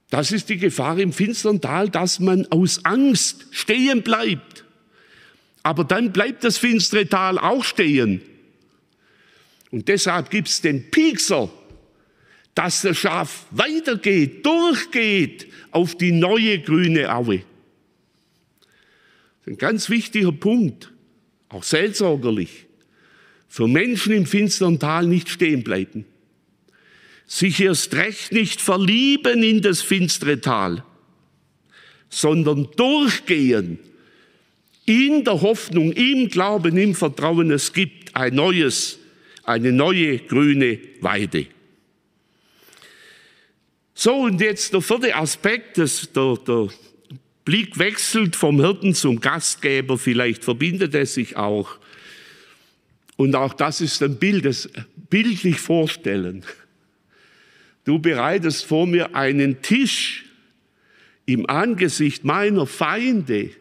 Das 0.10 0.32
ist 0.32 0.50
die 0.50 0.58
Gefahr 0.58 1.00
im 1.00 1.12
finstern 1.12 1.60
Tal, 1.60 1.90
dass 1.90 2.20
man 2.20 2.46
aus 2.52 2.86
Angst 2.86 3.48
stehen 3.50 4.04
bleibt. 4.04 4.64
Aber 5.64 5.84
dann 5.84 6.14
bleibt 6.14 6.44
das 6.44 6.58
finstere 6.58 7.08
Tal 7.08 7.40
auch 7.40 7.64
stehen. 7.64 8.22
Und 9.72 9.88
deshalb 9.88 10.30
gibt 10.30 10.50
es 10.50 10.62
den 10.62 10.92
Piekser, 10.92 11.50
dass 12.54 12.84
das 12.84 12.96
Schaf 12.96 13.48
weitergeht, 13.50 14.46
durchgeht 14.46 15.48
auf 15.72 15.96
die 15.96 16.12
neue 16.12 16.60
grüne 16.60 17.12
Aue. 17.12 17.42
Ein 19.48 19.58
ganz 19.58 19.90
wichtiger 19.90 20.32
Punkt, 20.32 20.92
auch 21.50 21.64
seelsorgerlich 21.64 22.68
für 23.54 23.68
Menschen 23.68 24.14
im 24.14 24.26
finstern 24.26 24.80
Tal 24.80 25.06
nicht 25.06 25.30
stehen 25.30 25.64
bleiben, 25.64 26.06
sich 27.28 27.60
erst 27.60 27.94
recht 27.94 28.32
nicht 28.32 28.60
verlieben 28.60 29.44
in 29.44 29.62
das 29.62 29.80
finstere 29.80 30.42
Tal, 30.42 30.84
sondern 32.10 32.70
durchgehen 32.76 33.78
in 34.88 35.24
der 35.24 35.40
Hoffnung, 35.42 35.92
im 35.92 36.30
Glauben, 36.30 36.78
im 36.78 36.96
Vertrauen, 36.96 37.52
es 37.52 37.72
gibt 37.74 38.16
ein 38.16 38.34
neues, 38.34 38.98
eine 39.44 39.72
neue 39.72 40.18
grüne 40.18 40.80
Weide. 41.02 41.46
So, 43.94 44.16
und 44.16 44.42
jetzt 44.42 44.74
der 44.74 44.82
vierte 44.82 45.16
Aspekt, 45.16 45.78
das, 45.78 46.12
der, 46.12 46.40
der 46.48 46.70
Blick 47.46 47.78
wechselt 47.78 48.36
vom 48.36 48.60
Hirten 48.60 48.96
zum 48.96 49.20
Gastgeber, 49.20 50.00
vielleicht 50.00 50.44
verbindet 50.44 50.96
es 50.96 51.14
sich 51.14 51.38
auch. 51.38 51.78
Und 53.16 53.36
auch 53.36 53.54
das 53.54 53.82
ist 53.82 54.02
ein 54.02 54.18
Bild, 54.18 54.46
das 54.46 54.70
bildlich 55.10 55.60
vorstellen. 55.60 56.44
Du 57.84 58.00
bereitest 58.00 58.66
vor 58.66 58.88
mir 58.88 59.16
einen 59.16 59.62
Tisch 59.62 60.26
im 61.26 61.50
Angesicht 61.50 62.24
meiner 62.24 62.66
Feinde. 62.66 63.52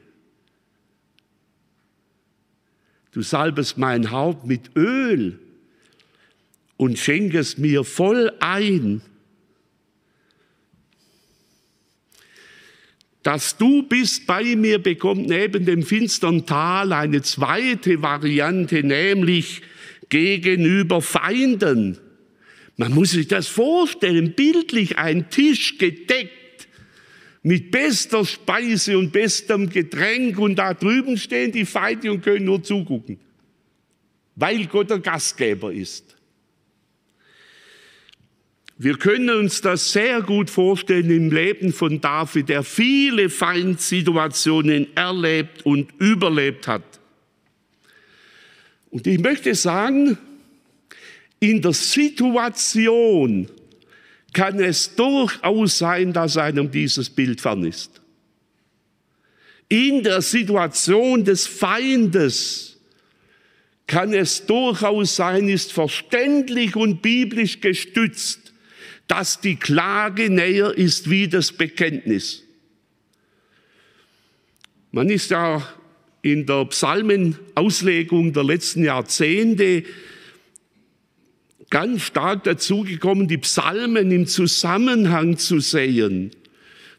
Du 3.12 3.22
salbest 3.22 3.76
mein 3.76 4.10
Haupt 4.10 4.46
mit 4.46 4.74
Öl 4.74 5.38
und 6.76 6.98
schenkest 6.98 7.58
mir 7.58 7.84
voll 7.84 8.32
ein. 8.40 9.02
Dass 13.22 13.56
du 13.56 13.82
bist 13.84 14.26
bei 14.26 14.56
mir 14.56 14.78
bekommt 14.78 15.28
neben 15.28 15.64
dem 15.64 15.82
finstern 15.82 16.44
Tal 16.44 16.92
eine 16.92 17.22
zweite 17.22 18.02
Variante, 18.02 18.82
nämlich 18.82 19.62
gegenüber 20.08 21.00
Feinden. 21.00 21.98
Man 22.76 22.92
muss 22.92 23.12
sich 23.12 23.28
das 23.28 23.46
vorstellen, 23.46 24.32
bildlich 24.32 24.98
ein 24.98 25.30
Tisch 25.30 25.78
gedeckt 25.78 26.68
mit 27.42 27.70
bester 27.70 28.24
Speise 28.24 28.98
und 28.98 29.12
bestem 29.12 29.68
Getränk 29.68 30.38
und 30.38 30.56
da 30.56 30.74
drüben 30.74 31.16
stehen 31.16 31.52
die 31.52 31.64
Feinde 31.64 32.10
und 32.10 32.22
können 32.22 32.46
nur 32.46 32.62
zugucken, 32.62 33.18
weil 34.36 34.66
Gott 34.66 34.90
der 34.90 34.98
Gastgeber 34.98 35.72
ist. 35.72 36.11
Wir 38.78 38.96
können 38.96 39.30
uns 39.30 39.60
das 39.60 39.92
sehr 39.92 40.22
gut 40.22 40.50
vorstellen 40.50 41.10
im 41.10 41.30
Leben 41.30 41.72
von 41.72 42.00
David, 42.00 42.48
der 42.48 42.62
viele 42.62 43.28
Feindsituationen 43.28 44.96
erlebt 44.96 45.64
und 45.64 45.90
überlebt 45.98 46.66
hat. 46.66 46.82
Und 48.90 49.06
ich 49.06 49.18
möchte 49.20 49.54
sagen, 49.54 50.18
in 51.38 51.60
der 51.62 51.72
Situation 51.72 53.48
kann 54.32 54.60
es 54.60 54.94
durchaus 54.94 55.78
sein, 55.78 56.12
dass 56.12 56.36
einem 56.36 56.70
dieses 56.70 57.10
Bild 57.10 57.40
fern 57.40 57.64
ist. 57.64 58.00
In 59.68 60.02
der 60.02 60.22
Situation 60.22 61.24
des 61.24 61.46
Feindes 61.46 62.78
kann 63.86 64.12
es 64.12 64.44
durchaus 64.46 65.16
sein, 65.16 65.48
ist 65.48 65.72
verständlich 65.72 66.76
und 66.76 67.02
biblisch 67.02 67.60
gestützt, 67.60 68.41
dass 69.12 69.40
die 69.40 69.56
Klage 69.56 70.30
näher 70.30 70.72
ist 70.74 71.10
wie 71.10 71.28
das 71.28 71.52
Bekenntnis. 71.52 72.44
Man 74.90 75.10
ist 75.10 75.30
ja 75.30 75.62
in 76.22 76.46
der 76.46 76.64
Psalmenauslegung 76.64 78.32
der 78.32 78.44
letzten 78.44 78.84
Jahrzehnte 78.84 79.82
ganz 81.68 82.04
stark 82.04 82.44
dazu 82.44 82.84
gekommen, 82.84 83.28
die 83.28 83.36
Psalmen 83.36 84.10
im 84.12 84.26
Zusammenhang 84.26 85.36
zu 85.36 85.60
sehen. 85.60 86.30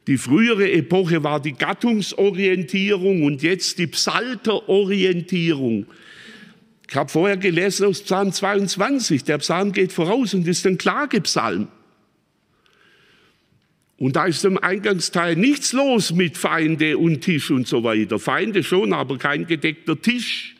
Die 0.06 0.20
frühere 0.20 0.72
Epoche 0.72 1.24
war 1.24 1.42
die 1.42 1.54
Gattungsorientierung 1.54 3.24
und 3.24 3.42
jetzt 3.42 3.80
die 3.80 3.88
Psalterorientierung. 3.88 5.88
Ich 6.88 6.96
habe 6.96 7.10
vorher 7.10 7.38
gelesen 7.38 7.88
aus 7.88 8.04
Psalm 8.04 8.32
22, 8.32 9.24
der 9.24 9.40
Psalm 9.40 9.72
geht 9.72 9.92
voraus 9.92 10.36
und 10.36 10.48
ist 10.48 10.68
ein 10.68 10.78
Klagepsalm. 10.78 11.70
Und 14.04 14.18
da 14.18 14.26
ist 14.26 14.44
im 14.44 14.58
Eingangsteil 14.58 15.38
nichts 15.38 15.72
los 15.72 16.12
mit 16.12 16.38
Feinde 16.38 16.98
und 16.98 17.22
Tisch 17.22 17.50
und 17.52 17.70
so 17.70 17.86
weiter. 17.86 18.20
Feinde 18.20 18.62
schon, 18.62 18.92
aber 18.92 19.18
kein 19.18 19.48
gedeckter 19.48 20.02
Tisch. 20.02 20.58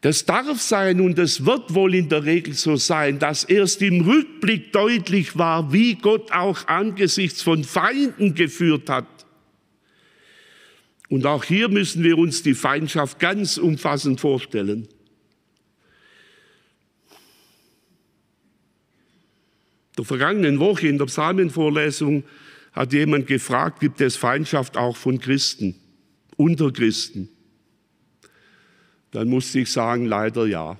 Das 0.00 0.24
darf 0.24 0.62
sein 0.62 1.02
und 1.02 1.18
es 1.18 1.44
wird 1.44 1.74
wohl 1.74 1.94
in 1.94 2.08
der 2.08 2.24
Regel 2.24 2.54
so 2.54 2.76
sein, 2.76 3.18
dass 3.18 3.44
erst 3.44 3.82
im 3.82 4.00
Rückblick 4.00 4.72
deutlich 4.72 5.36
war, 5.36 5.74
wie 5.74 5.94
Gott 5.94 6.32
auch 6.32 6.66
angesichts 6.68 7.42
von 7.42 7.64
Feinden 7.64 8.34
geführt 8.34 8.88
hat. 8.88 9.26
Und 11.10 11.26
auch 11.26 11.44
hier 11.44 11.68
müssen 11.68 12.02
wir 12.02 12.16
uns 12.16 12.42
die 12.42 12.54
Feindschaft 12.54 13.18
ganz 13.18 13.58
umfassend 13.58 14.20
vorstellen. 14.20 14.88
Der 19.98 20.04
vergangenen 20.04 20.60
Woche 20.60 20.86
in 20.86 20.96
der 20.96 21.06
Psalmenvorlesung 21.06 22.22
hat 22.72 22.92
jemand 22.92 23.26
gefragt, 23.26 23.80
gibt 23.80 24.00
es 24.00 24.16
Feindschaft 24.16 24.76
auch 24.76 24.96
von 24.96 25.18
Christen, 25.18 25.74
unter 26.36 26.70
Christen? 26.70 27.28
Dann 29.10 29.28
musste 29.28 29.58
ich 29.58 29.72
sagen, 29.72 30.06
leider 30.06 30.46
ja, 30.46 30.78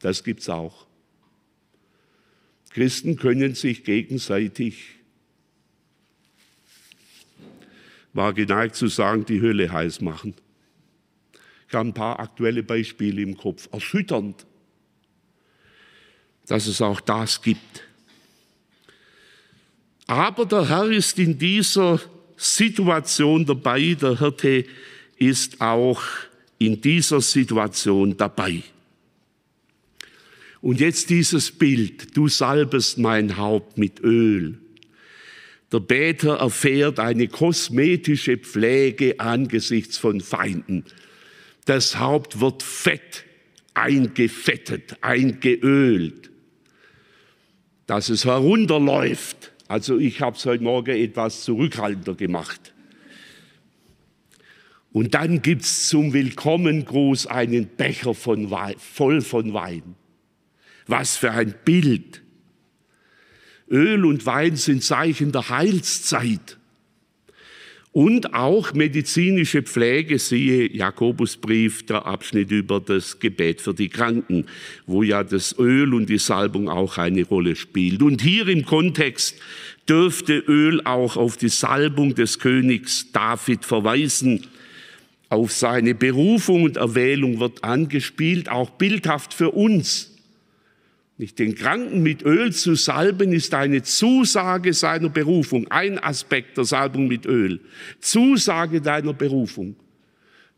das 0.00 0.24
gibt 0.24 0.40
es 0.40 0.48
auch. 0.48 0.86
Christen 2.70 3.16
können 3.16 3.54
sich 3.54 3.84
gegenseitig, 3.84 5.00
war 8.14 8.32
geneigt 8.32 8.74
zu 8.74 8.86
sagen, 8.86 9.26
die 9.26 9.42
Hölle 9.42 9.70
heiß 9.70 10.00
machen. 10.00 10.34
Ich 11.68 11.74
habe 11.74 11.90
ein 11.90 11.94
paar 11.94 12.20
aktuelle 12.20 12.62
Beispiele 12.62 13.20
im 13.20 13.36
Kopf. 13.36 13.68
Erschütternd, 13.70 14.46
dass 16.46 16.66
es 16.66 16.80
auch 16.80 17.02
das 17.02 17.42
gibt. 17.42 17.82
Aber 20.06 20.46
der 20.46 20.68
Herr 20.68 20.90
ist 20.90 21.18
in 21.18 21.38
dieser 21.38 22.00
Situation 22.36 23.44
dabei, 23.44 23.94
der 24.00 24.18
Hirte 24.18 24.64
ist 25.18 25.60
auch 25.60 26.02
in 26.58 26.80
dieser 26.80 27.20
Situation 27.20 28.16
dabei. 28.16 28.62
Und 30.60 30.80
jetzt 30.80 31.10
dieses 31.10 31.50
Bild, 31.50 32.16
du 32.16 32.28
salbest 32.28 32.98
mein 32.98 33.36
Haupt 33.36 33.78
mit 33.78 34.00
Öl. 34.00 34.58
Der 35.72 35.80
Beter 35.80 36.36
erfährt 36.36 37.00
eine 37.00 37.28
kosmetische 37.28 38.36
Pflege 38.36 39.18
angesichts 39.18 39.98
von 39.98 40.20
Feinden. 40.20 40.84
Das 41.64 41.98
Haupt 41.98 42.40
wird 42.40 42.62
fett, 42.62 43.24
eingefettet, 43.74 44.96
eingeölt, 45.00 46.30
dass 47.86 48.08
es 48.08 48.24
herunterläuft 48.24 49.52
also 49.68 49.98
ich 49.98 50.20
habe 50.20 50.36
es 50.36 50.46
heute 50.46 50.62
Morgen 50.62 50.96
etwas 50.96 51.42
zurückhaltender 51.42 52.14
gemacht. 52.14 52.74
Und 54.92 55.14
dann 55.14 55.42
gibt 55.42 55.62
es 55.62 55.88
zum 55.88 56.12
Willkommengruß 56.12 57.26
einen 57.26 57.66
Becher 57.66 58.14
von 58.14 58.50
Wein, 58.50 58.76
voll 58.78 59.20
von 59.20 59.52
Wein. 59.52 59.94
Was 60.86 61.16
für 61.16 61.32
ein 61.32 61.54
Bild. 61.64 62.22
Öl 63.68 64.04
und 64.04 64.24
Wein 64.24 64.56
sind 64.56 64.82
Zeichen 64.82 65.32
der 65.32 65.50
Heilszeit 65.50 66.58
und 67.96 68.34
auch 68.34 68.74
medizinische 68.74 69.62
Pflege, 69.62 70.18
siehe 70.18 70.70
Jakobusbrief, 70.70 71.86
der 71.86 72.04
Abschnitt 72.04 72.50
über 72.50 72.78
das 72.78 73.20
Gebet 73.20 73.62
für 73.62 73.72
die 73.72 73.88
Kranken, 73.88 74.44
wo 74.84 75.02
ja 75.02 75.24
das 75.24 75.58
Öl 75.58 75.94
und 75.94 76.10
die 76.10 76.18
Salbung 76.18 76.68
auch 76.68 76.98
eine 76.98 77.24
Rolle 77.24 77.56
spielt. 77.56 78.02
Und 78.02 78.20
hier 78.20 78.48
im 78.48 78.66
Kontext 78.66 79.36
dürfte 79.88 80.34
Öl 80.46 80.82
auch 80.84 81.16
auf 81.16 81.38
die 81.38 81.48
Salbung 81.48 82.14
des 82.14 82.38
Königs 82.38 83.10
David 83.12 83.64
verweisen. 83.64 84.46
Auf 85.30 85.52
seine 85.52 85.94
Berufung 85.94 86.64
und 86.64 86.76
Erwählung 86.76 87.40
wird 87.40 87.64
angespielt, 87.64 88.50
auch 88.50 88.68
bildhaft 88.68 89.32
für 89.32 89.52
uns. 89.52 90.15
Nicht 91.18 91.38
den 91.38 91.54
Kranken 91.54 92.02
mit 92.02 92.22
Öl 92.22 92.52
zu 92.52 92.74
salben, 92.74 93.32
ist 93.32 93.54
eine 93.54 93.82
Zusage 93.82 94.74
seiner 94.74 95.08
Berufung, 95.08 95.66
ein 95.70 95.98
Aspekt 95.98 96.58
der 96.58 96.64
Salbung 96.64 97.08
mit 97.08 97.24
Öl. 97.24 97.60
Zusage 98.00 98.82
deiner 98.82 99.14
Berufung. 99.14 99.76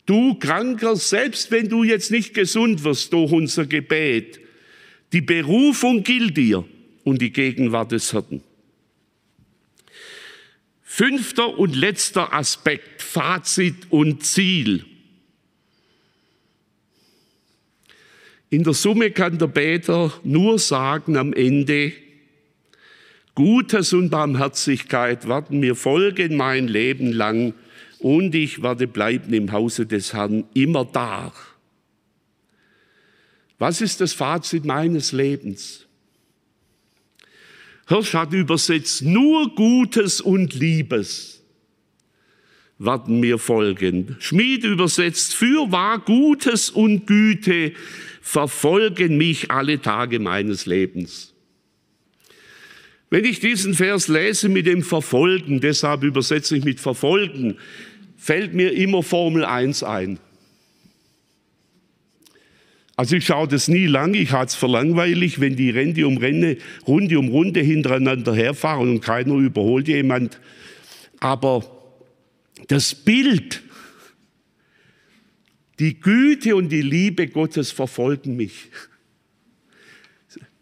Du 0.05 0.35
Kranker, 0.35 0.97
selbst 0.97 1.51
wenn 1.51 1.68
du 1.68 1.85
jetzt 1.85 2.11
nicht 2.11 2.35
gesund 2.35 2.83
wirst 2.83 3.12
durch 3.12 3.31
unser 3.31 3.66
Gebet, 3.66 4.40
die 5.12 5.21
Berufung 5.21 6.03
gilt 6.03 6.37
dir 6.37 6.64
und 7.05 7.23
die 7.23 7.33
Gegenwart 7.33 7.92
des 7.92 8.11
Hirten. 8.11 8.42
Fünfter 10.83 11.57
und 11.57 11.77
letzter 11.77 12.33
Aspekt, 12.33 13.03
Fazit 13.03 13.77
und 13.90 14.25
Ziel. 14.25 14.85
In 18.51 18.65
der 18.65 18.73
Summe 18.73 19.11
kann 19.11 19.39
der 19.39 19.47
Beter 19.47 20.13
nur 20.25 20.59
sagen 20.59 21.17
am 21.17 21.33
Ende, 21.33 21.93
Gutes 23.35 23.93
und 23.93 24.11
Barmherzigkeit 24.11 25.29
werden 25.29 25.61
mir 25.61 25.77
folgen 25.77 26.37
mein 26.37 26.67
Leben 26.67 27.13
lang 27.13 27.55
und 28.01 28.35
ich 28.35 28.63
werde 28.63 28.89
bleiben 28.89 29.33
im 29.33 29.53
Hause 29.53 29.87
des 29.87 30.13
Herrn 30.13 30.45
immer 30.55 30.85
da. 30.85 31.33
Was 33.59 33.81
ist 33.81 34.01
das 34.01 34.13
Fazit 34.13 34.65
meines 34.65 35.13
Lebens? 35.13 35.87
Hirsch 37.87 38.15
hat 38.15 38.33
übersetzt, 38.33 39.03
nur 39.03 39.55
Gutes 39.55 40.21
und 40.21 40.55
Liebes 40.55 41.43
werden 42.79 43.21
mir 43.21 43.39
folgen. 43.39 44.17
Schmied 44.21 44.65
übersetzt, 44.65 45.35
für 45.35 45.71
wahr 45.73 45.99
Gutes 45.99 46.71
und 46.71 47.07
Güte 47.07 47.73
verfolgen 48.29 49.17
mich 49.17 49.51
alle 49.51 49.81
Tage 49.81 50.19
meines 50.19 50.67
Lebens. 50.67 51.33
Wenn 53.09 53.25
ich 53.25 53.41
diesen 53.41 53.73
Vers 53.73 54.09
lese 54.09 54.51
mit 54.51 54.67
dem 54.67 54.83
Verfolgen, 54.83 55.62
deshalb 55.62 56.03
übersetze 56.03 56.55
ich 56.55 56.62
mit 56.62 56.79
Verfolgen, 56.79 57.57
fällt 58.19 58.53
mir 58.53 58.73
immer 58.73 59.03
Formel 59.03 59.47
1 59.47 59.83
ein. 59.83 60.19
Also 62.97 63.17
ich 63.17 63.25
schaue 63.25 63.49
das 63.49 63.67
nie 63.67 63.87
lang, 63.87 64.12
ich 64.12 64.33
halte 64.33 64.49
es 64.51 64.55
für 64.57 64.67
langweilig, 64.67 65.41
wenn 65.41 65.57
die 65.57 65.71
Rente 65.71 66.07
um 66.07 66.19
Renne, 66.19 66.59
Runde 66.87 67.19
um 67.19 67.29
Runde 67.29 67.61
hintereinander 67.61 68.35
herfahren 68.35 68.91
und 68.91 69.01
keiner 69.01 69.37
überholt 69.37 69.88
jemand. 69.88 70.38
Aber 71.19 71.64
das 72.67 72.95
Bild 72.95 73.62
die 75.79 76.01
Güte 76.01 76.57
und 76.57 76.71
die 76.71 76.83
Liebe 76.83 77.29
Gottes 77.29 77.71
verfolgen 77.71 78.37
mich. 78.37 78.69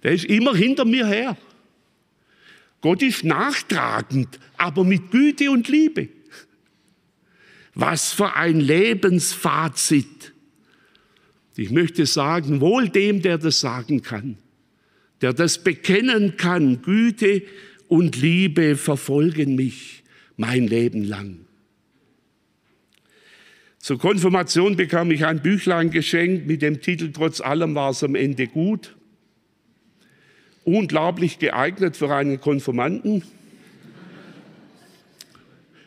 Der 0.02 0.12
ist 0.12 0.24
immer 0.26 0.54
hinter 0.54 0.84
mir 0.84 1.06
her. 1.06 1.36
Gott 2.80 3.02
ist 3.02 3.24
nachtragend, 3.24 4.38
aber 4.56 4.84
mit 4.84 5.10
Güte 5.10 5.50
und 5.50 5.68
Liebe. 5.68 6.08
Was 7.74 8.12
für 8.12 8.34
ein 8.34 8.60
Lebensfazit. 8.60 10.32
Ich 11.56 11.70
möchte 11.70 12.06
sagen, 12.06 12.60
wohl 12.60 12.88
dem, 12.88 13.22
der 13.22 13.38
das 13.38 13.60
sagen 13.60 14.02
kann, 14.02 14.36
der 15.22 15.32
das 15.32 15.62
bekennen 15.64 16.36
kann, 16.36 16.82
Güte 16.82 17.42
und 17.88 18.16
Liebe 18.16 18.76
verfolgen 18.76 19.54
mich 19.54 20.04
mein 20.36 20.66
Leben 20.66 21.02
lang. 21.02 21.46
Zur 23.86 24.00
Konfirmation 24.00 24.74
bekam 24.74 25.12
ich 25.12 25.24
ein 25.24 25.42
Büchlein 25.42 25.92
geschenkt 25.92 26.48
mit 26.48 26.60
dem 26.60 26.80
Titel 26.80 27.12
Trotz 27.12 27.40
allem 27.40 27.76
war 27.76 27.90
es 27.90 28.02
am 28.02 28.16
Ende 28.16 28.48
gut. 28.48 28.96
Unglaublich 30.64 31.38
geeignet 31.38 31.96
für 31.96 32.12
einen 32.12 32.40
Konfirmanden. 32.40 33.22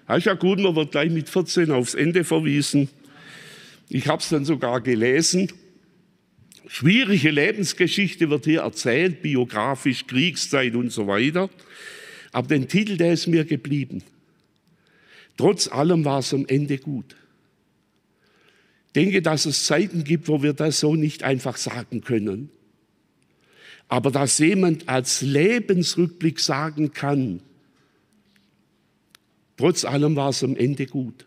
Das 0.07 0.19
ist 0.19 0.27
ja 0.27 0.35
gut, 0.35 0.61
man 0.61 0.77
wird 0.77 0.93
gleich 0.93 1.11
mit 1.11 1.27
14 1.27 1.71
aufs 1.71 1.93
Ende 1.93 2.23
verwiesen. 2.23 2.87
Ich 3.89 4.07
habe 4.07 4.21
es 4.21 4.29
dann 4.29 4.45
sogar 4.45 4.79
gelesen. 4.79 5.51
Schwierige 6.67 7.31
Lebensgeschichte 7.31 8.29
wird 8.29 8.45
hier 8.45 8.61
erzählt, 8.61 9.21
biografisch, 9.21 10.07
Kriegszeit 10.07 10.73
und 10.73 10.93
so 10.93 11.05
weiter. 11.07 11.49
Aber 12.31 12.47
den 12.47 12.69
Titel, 12.69 12.95
der 12.95 13.11
ist 13.11 13.27
mir 13.27 13.43
geblieben. 13.43 14.03
Trotz 15.35 15.67
allem 15.67 16.05
war 16.05 16.19
es 16.19 16.33
am 16.33 16.45
Ende 16.47 16.77
gut 16.77 17.17
denke, 18.95 19.21
dass 19.21 19.45
es 19.45 19.65
Zeiten 19.65 20.03
gibt, 20.03 20.27
wo 20.27 20.41
wir 20.41 20.53
das 20.53 20.79
so 20.79 20.95
nicht 20.95 21.23
einfach 21.23 21.57
sagen 21.57 22.01
können. 22.01 22.49
Aber 23.87 24.11
dass 24.11 24.37
jemand 24.37 24.87
als 24.87 25.21
Lebensrückblick 25.21 26.39
sagen 26.39 26.93
kann, 26.93 27.41
trotz 29.57 29.83
allem 29.83 30.15
war 30.15 30.29
es 30.29 30.43
am 30.43 30.55
Ende 30.55 30.85
gut. 30.85 31.25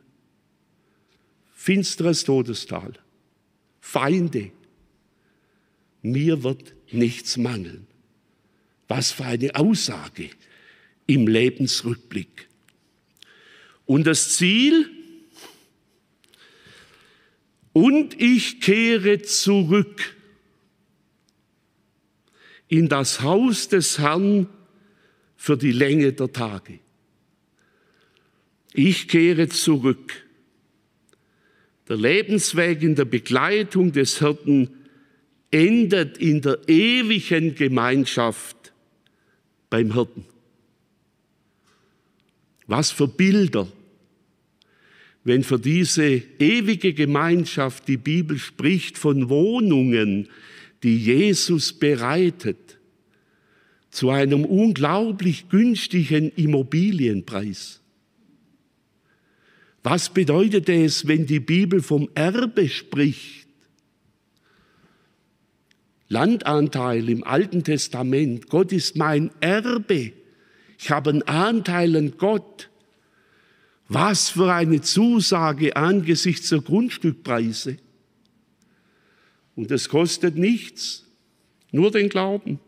Finsteres 1.55 2.25
Todestal, 2.25 2.93
Feinde, 3.81 4.51
mir 6.03 6.43
wird 6.43 6.75
nichts 6.93 7.37
mangeln. 7.37 7.87
Was 8.89 9.13
für 9.13 9.25
eine 9.25 9.55
Aussage 9.55 10.31
im 11.07 11.27
Lebensrückblick. 11.27 12.49
Und 13.87 14.07
das 14.07 14.37
Ziel, 14.37 14.91
Und 17.73 18.21
ich 18.21 18.61
kehre 18.61 19.23
zurück 19.23 20.17
in 22.69 22.89
das 22.89 23.21
Haus 23.23 23.69
des 23.69 23.99
Herrn 23.99 24.49
für 25.37 25.57
die 25.57 25.73
Länge 25.73 26.13
der 26.13 26.33
Tage. 26.33 26.79
Ich 28.75 29.09
kehre 29.09 29.49
zurück. 29.49 30.27
Der 31.89 31.97
Lebensweg 31.97 32.83
in 32.83 32.95
der 32.95 33.05
Begleitung 33.05 33.93
des 33.93 34.19
Hirten 34.19 34.71
endet 35.51 36.17
in 36.19 36.41
der 36.41 36.59
ewigen 36.69 37.55
Gemeinschaft 37.55 38.73
beim 39.69 39.93
Hirten. 39.93 40.25
Was 42.67 42.91
für 42.91 43.09
Bilder, 43.09 43.67
wenn 45.25 45.45
für 45.45 45.59
diese 45.59 46.23
ewige 46.39 46.95
Gemeinschaft 46.95 47.87
die 47.89 47.97
Bibel 47.97 48.39
spricht 48.39 48.99
von 48.99 49.29
Wohnungen, 49.29 50.29
die 50.83 50.97
Jesus 50.97 51.73
bereitet, 51.73 52.79
zu 53.91 54.11
einem 54.11 54.45
unglaublich 54.45 55.49
günstigen 55.49 56.31
Immobilienpreis. 56.31 57.81
Was 59.83 60.09
bedeutet 60.09 60.69
es, 60.69 61.07
wenn 61.07 61.27
die 61.27 61.41
Bibel 61.41 61.83
vom 61.83 62.09
Erbe 62.15 62.69
spricht? 62.69 63.47
Landanteil 66.09 67.09
im 67.09 67.25
Alten 67.25 67.65
Testament. 67.65 68.49
Gott 68.49 68.73
ist 68.73 68.97
mein 68.97 69.31
Erbe. 69.41 70.13
Ich 70.79 70.91
habe 70.91 71.11
einen 71.11 71.23
Anteil 71.23 71.97
an 71.97 72.15
Gott. 72.19 72.69
Was 73.93 74.31
für 74.31 74.51
eine 74.51 74.81
Zusage 74.81 75.77
angesichts 75.77 76.49
der 76.49 76.63
Grundstückpreise. 76.63 77.77
Und 79.55 79.71
es 79.71 79.91
kostet 79.91 80.37
nichts, 80.37 81.05
nur 81.73 81.91
den 81.91 82.09
Glauben. 82.09 82.59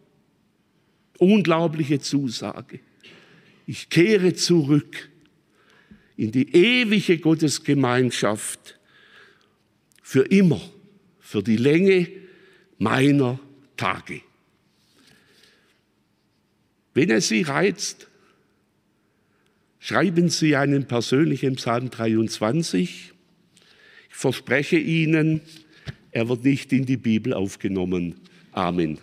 Unglaubliche 1.18 1.99
Zusage. 1.99 2.81
Ich 3.66 3.89
kehre 3.89 4.35
zurück 4.35 5.09
in 6.18 6.31
die 6.31 6.55
ewige 6.55 7.16
Gottesgemeinschaft 7.16 8.79
für 10.03 10.27
immer, 10.27 10.61
für 11.20 11.43
die 11.43 11.57
Länge 11.57 12.07
meiner 12.77 13.41
Tage. 13.79 14.20
Wenn 16.93 17.11
es 17.11 17.29
Sie 17.29 17.41
reizt, 17.41 18.09
schreiben 19.85 20.28
Sie 20.30 20.57
einen 20.57 20.87
persönlichen 20.87 21.57
Psalm 21.57 21.91
23. 21.91 23.12
Ich 24.09 24.16
verspreche 24.16 24.78
Ihnen, 24.78 25.43
er 26.11 26.30
wird 26.30 26.45
nicht 26.45 26.72
in 26.72 26.87
die 26.87 26.97
Bibel 26.97 27.35
aufgenommen. 27.35 28.14
Amen. 28.53 28.97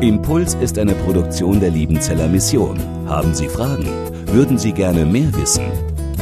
Impuls 0.00 0.54
ist 0.54 0.78
eine 0.78 0.94
Produktion 0.94 1.58
der 1.58 1.70
Liebenzeller 1.70 2.28
Mission. 2.28 2.78
Haben 3.08 3.34
Sie 3.34 3.48
Fragen? 3.48 3.88
Würden 4.26 4.56
Sie 4.56 4.70
gerne 4.70 5.04
mehr 5.04 5.34
wissen? 5.34 5.64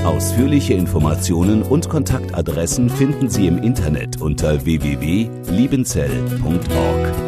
Ausführliche 0.07 0.73
Informationen 0.73 1.65
und 1.65 1.91
Kontaktadressen 1.91 2.89
finden 2.89 3.29
Sie 3.29 3.47
im 3.47 3.59
Internet 3.59 4.23
unter 4.23 4.65
www.liebenzell.org. 4.65 7.28